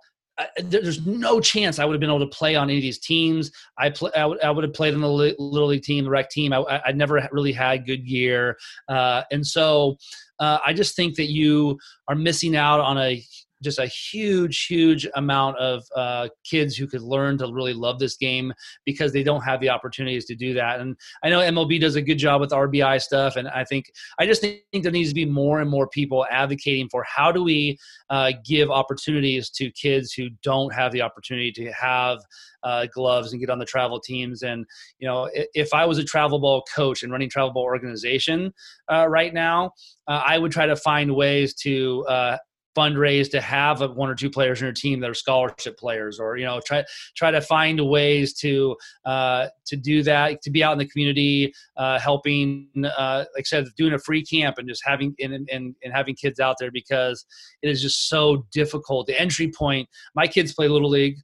[0.63, 3.51] there's no chance I would have been able to play on any of these teams.
[3.77, 6.29] I play, I would, I would have played in the little league team, the rec
[6.29, 6.53] team.
[6.53, 8.57] I, I never really had good gear,
[8.87, 9.97] uh, and so
[10.39, 13.21] uh, I just think that you are missing out on a
[13.61, 18.17] just a huge, huge amount of uh, kids who could learn to really love this
[18.17, 18.53] game
[18.85, 20.79] because they don't have the opportunities to do that.
[20.79, 24.25] And I know MLB does a good job with RBI stuff, and I think I
[24.25, 27.77] just think there needs to be more and more people advocating for how do we
[28.09, 32.19] uh, give opportunities to kids who don't have the opportunity to have
[32.63, 34.43] uh, gloves and get on the travel teams.
[34.43, 34.65] And
[34.99, 38.53] you know, if I was a travel ball coach and running travel ball organization
[38.91, 39.71] uh, right now,
[40.07, 42.37] uh, I would try to find ways to uh,
[42.75, 46.37] fundraise to have one or two players in your team that are scholarship players, or
[46.37, 46.83] you know, try
[47.15, 51.53] try to find ways to uh, to do that, to be out in the community,
[51.77, 55.75] uh, helping, uh, like I said, doing a free camp and just having and, and
[55.83, 57.25] and having kids out there because
[57.61, 59.07] it is just so difficult.
[59.07, 59.87] The entry point.
[60.15, 61.17] My kids play little league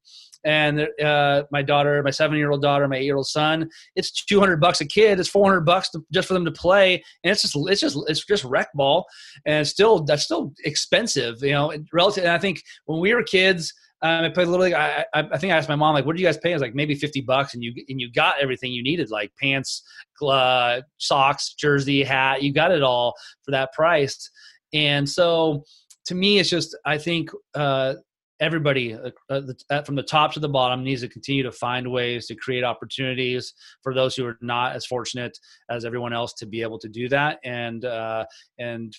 [0.45, 3.67] and uh, my daughter, my seven-year-old daughter, my eight-year-old son.
[3.95, 5.19] It's two hundred bucks a kid.
[5.19, 7.97] It's four hundred bucks to, just for them to play, and it's just it's just
[8.07, 9.05] it's just rec ball,
[9.45, 12.23] and still that's still expensive, you know, relative.
[12.23, 13.73] And I think when we were kids.
[14.01, 14.65] Um, I played a little.
[14.65, 16.53] I, I, I think I asked my mom like, "What do you guys pay?" I
[16.53, 19.81] was like, "Maybe fifty bucks," and you and you got everything you needed, like pants,
[20.21, 22.43] uh, socks, jersey, hat.
[22.43, 24.29] You got it all for that price.
[24.73, 25.63] And so,
[26.07, 27.95] to me, it's just I think uh,
[28.39, 32.27] everybody uh, uh, from the top to the bottom needs to continue to find ways
[32.27, 35.37] to create opportunities for those who are not as fortunate
[35.69, 37.39] as everyone else to be able to do that.
[37.43, 38.25] And uh,
[38.59, 38.93] and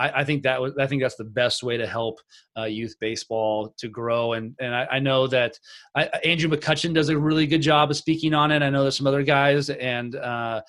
[0.00, 2.18] I, I, think that was I think that's the best way to help
[2.58, 5.58] uh, youth baseball to grow and and I, I know that
[5.94, 8.96] I, Andrew McCutchen does a really good job of speaking on it I know there's
[8.96, 10.62] some other guys and uh,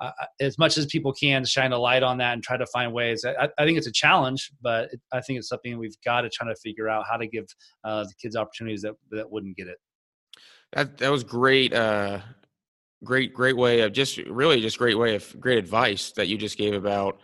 [0.00, 0.10] uh,
[0.40, 3.24] as much as people can shine a light on that and try to find ways.
[3.24, 6.28] I, I think it's a challenge, but it, I think it's something we've got to
[6.28, 7.46] try to figure out how to give
[7.84, 9.78] uh, the kids opportunities that that wouldn't get it.
[10.72, 11.72] That that was great.
[11.72, 12.20] Uh,
[13.04, 16.56] great, great way of just really just great way of great advice that you just
[16.56, 17.20] gave about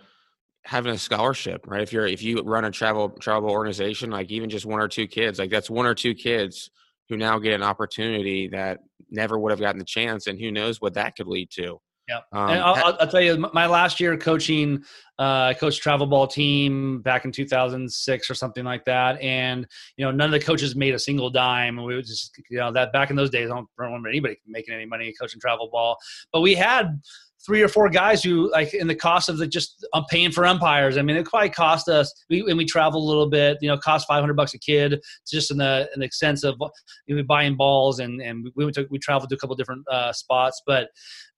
[0.65, 1.83] having a scholarship, right?
[1.83, 5.07] If you're if you run a travel travel organization, like even just one or two
[5.07, 6.71] kids, like that's one or two kids
[7.09, 8.79] who now get an opportunity that
[9.11, 11.81] never would have gotten the chance, and who knows what that could lead to.
[12.09, 14.83] Yeah, um, and I'll, I'll, tell you, my last year coaching,
[15.21, 19.65] uh, coach travel ball team back in 2006 or something like that, and
[19.97, 21.77] you know none of the coaches made a single dime.
[21.77, 24.75] We would just, you know, that back in those days, I don't remember anybody making
[24.75, 25.97] any money coaching travel ball,
[26.33, 27.01] but we had
[27.45, 30.45] three or four guys who like in the cost of the just I'm paying for
[30.45, 30.97] umpires.
[30.97, 32.12] I mean, it probably cost us.
[32.28, 33.59] We and we travel a little bit.
[33.61, 36.57] You know, cost 500 bucks a kid, just in the in the sense of
[37.07, 39.84] you know, buying balls and and we went to, we traveled to a couple different
[39.91, 40.88] uh, spots, but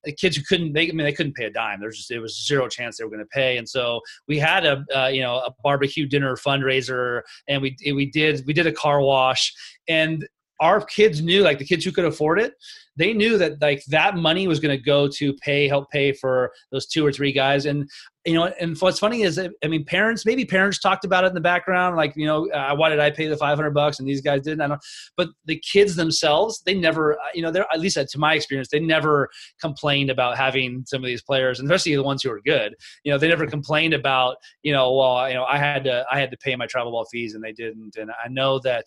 [0.05, 1.80] the kids who couldn't they, I mean they couldn't pay a dime.
[1.80, 4.66] There's just it was zero chance they were going to pay, and so we had
[4.66, 8.72] a uh, you know a barbecue dinner fundraiser, and we we did we did a
[8.72, 9.53] car wash,
[9.88, 10.26] and
[10.61, 12.55] our kids knew like the kids who could afford it
[12.97, 16.53] they knew that like that money was going to go to pay help pay for
[16.70, 17.66] those two or three guys.
[17.66, 17.88] And
[18.24, 21.34] you know and what's funny is i mean parents maybe parents talked about it in
[21.34, 24.20] the background like you know uh, why did i pay the 500 bucks and these
[24.20, 24.61] guys didn't?
[24.61, 24.80] I don't
[25.16, 28.68] but the kids themselves they never uh, you know they're at least to my experience
[28.70, 29.28] they never
[29.61, 32.74] complained about having some of these players especially the ones who are good.
[33.05, 36.18] You know they never complained about you know well you know i had to i
[36.18, 37.97] had to pay my travel ball fees and they didn't.
[37.97, 38.84] And i know that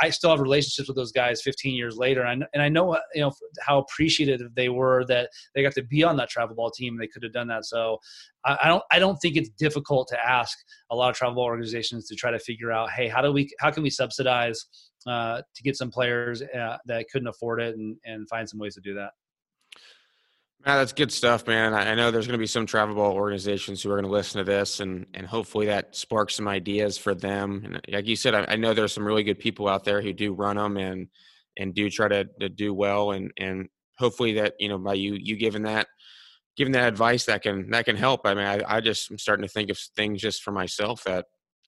[0.00, 2.98] I still have relationships with those guys 15 years later, and, I, and I know
[3.14, 6.70] you know how appreciative they were that they got to be on that travel ball
[6.70, 6.96] team.
[6.96, 7.64] They could have done that.
[7.64, 7.98] So
[8.44, 10.56] I, I don't I don't think it's difficult to ask
[10.90, 13.48] a lot of travel ball organizations to try to figure out, hey, how do we
[13.60, 14.66] how can we subsidize
[15.06, 18.74] uh, to get some players uh, that couldn't afford it and and find some ways
[18.74, 19.10] to do that.
[20.76, 21.72] That's good stuff, man.
[21.72, 24.36] I know there's going to be some travel ball organizations who are going to listen
[24.38, 27.62] to this, and and hopefully that sparks some ideas for them.
[27.64, 30.02] And uh, like you said, I, I know there's some really good people out there
[30.02, 31.08] who do run them and
[31.56, 35.14] and do try to, to do well, and and hopefully that you know by you
[35.14, 35.86] you giving that
[36.54, 38.20] giving that advice that can that can help.
[38.26, 41.24] I mean, I, I just am starting to think of things just for myself that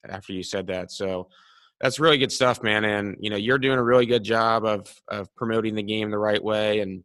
[0.07, 0.92] after you said that.
[0.92, 1.28] So
[1.80, 2.84] that's really good stuff, man.
[2.84, 6.18] And you know, you're doing a really good job of of promoting the game the
[6.18, 7.03] right way and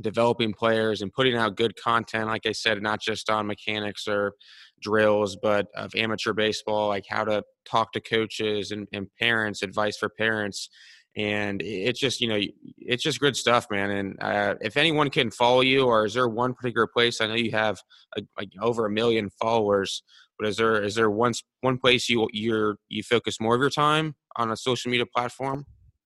[0.00, 2.26] developing players and putting out good content.
[2.26, 4.32] Like I said, not just on mechanics or
[4.80, 9.96] drills, but of amateur baseball, like how to talk to coaches and, and parents, advice
[9.96, 10.68] for parents.
[11.16, 12.40] And it's just, you know,
[12.76, 13.90] it's just good stuff, man.
[13.90, 17.20] And uh, if anyone can follow you, or is there one particular place?
[17.20, 17.78] I know you have
[18.16, 20.02] a, like over a million followers,
[20.38, 23.70] but is there is there one one place you you're you focus more of your
[23.70, 25.64] time on a social media platform?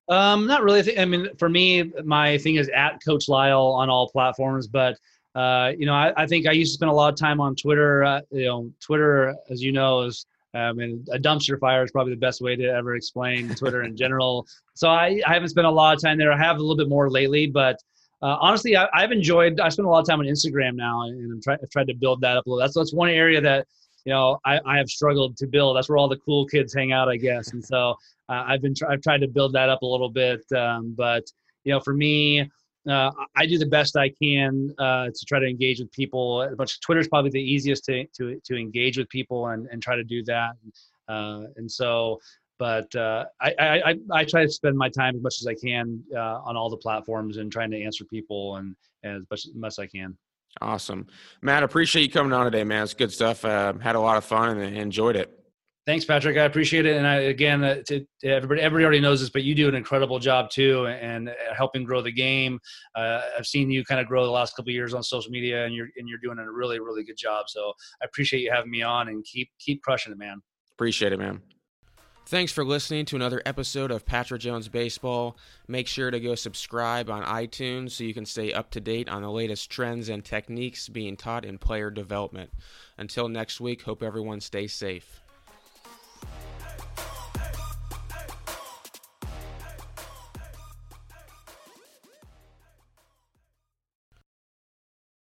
[0.08, 0.98] Um, not really.
[0.98, 4.98] I mean, for me, my thing is at Coach Lisle on all platforms, but
[5.34, 7.54] uh, you know, I, I, think I used to spend a lot of time on
[7.54, 8.02] Twitter.
[8.02, 12.14] Uh, you know, Twitter, as you know, is I mean, a dumpster fire is probably
[12.14, 14.46] the best way to ever explain Twitter in general.
[14.74, 16.32] So I, I haven't spent a lot of time there.
[16.32, 17.76] I have a little bit more lately, but
[18.22, 19.60] uh, honestly, I, have enjoyed.
[19.60, 22.36] I spend a lot of time on Instagram now, and I'm tried to build that
[22.36, 22.60] up a little.
[22.60, 23.66] That's that's one area that
[24.04, 25.76] you know I, I have struggled to build.
[25.76, 27.52] That's where all the cool kids hang out, I guess.
[27.52, 27.94] And so
[28.28, 28.74] uh, I've been.
[28.88, 31.24] I've tried to build that up a little bit, um, but
[31.64, 32.48] you know, for me,
[32.88, 36.48] uh, I do the best I can uh, to try to engage with people.
[36.56, 39.96] But Twitter is probably the easiest to, to, to engage with people and, and try
[39.96, 40.52] to do that.
[41.08, 42.18] Uh, and so,
[42.58, 46.02] but uh, I, I, I, try to spend my time as much as I can
[46.14, 49.54] uh, on all the platforms and trying to answer people and, and as much, as
[49.54, 50.16] much as I can.
[50.60, 51.06] Awesome.
[51.40, 52.82] Matt, appreciate you coming on today, man.
[52.82, 53.42] It's good stuff.
[53.42, 55.37] Had a lot of fun and enjoyed it.
[55.88, 56.36] Thanks, Patrick.
[56.36, 56.98] I appreciate it.
[56.98, 59.74] And I, again, uh, to, to, everybody, everybody already knows this, but you do an
[59.74, 62.60] incredible job too, and uh, helping grow the game.
[62.94, 65.74] Uh, I've seen you kind of grow the last couple years on social media, and
[65.74, 67.48] you're and you're doing a really, really good job.
[67.48, 67.72] So
[68.02, 70.42] I appreciate you having me on, and keep keep crushing it, man.
[70.74, 71.40] Appreciate it, man.
[72.26, 75.38] Thanks for listening to another episode of Patrick Jones Baseball.
[75.68, 79.22] Make sure to go subscribe on iTunes so you can stay up to date on
[79.22, 82.50] the latest trends and techniques being taught in player development.
[82.98, 85.22] Until next week, hope everyone stays safe.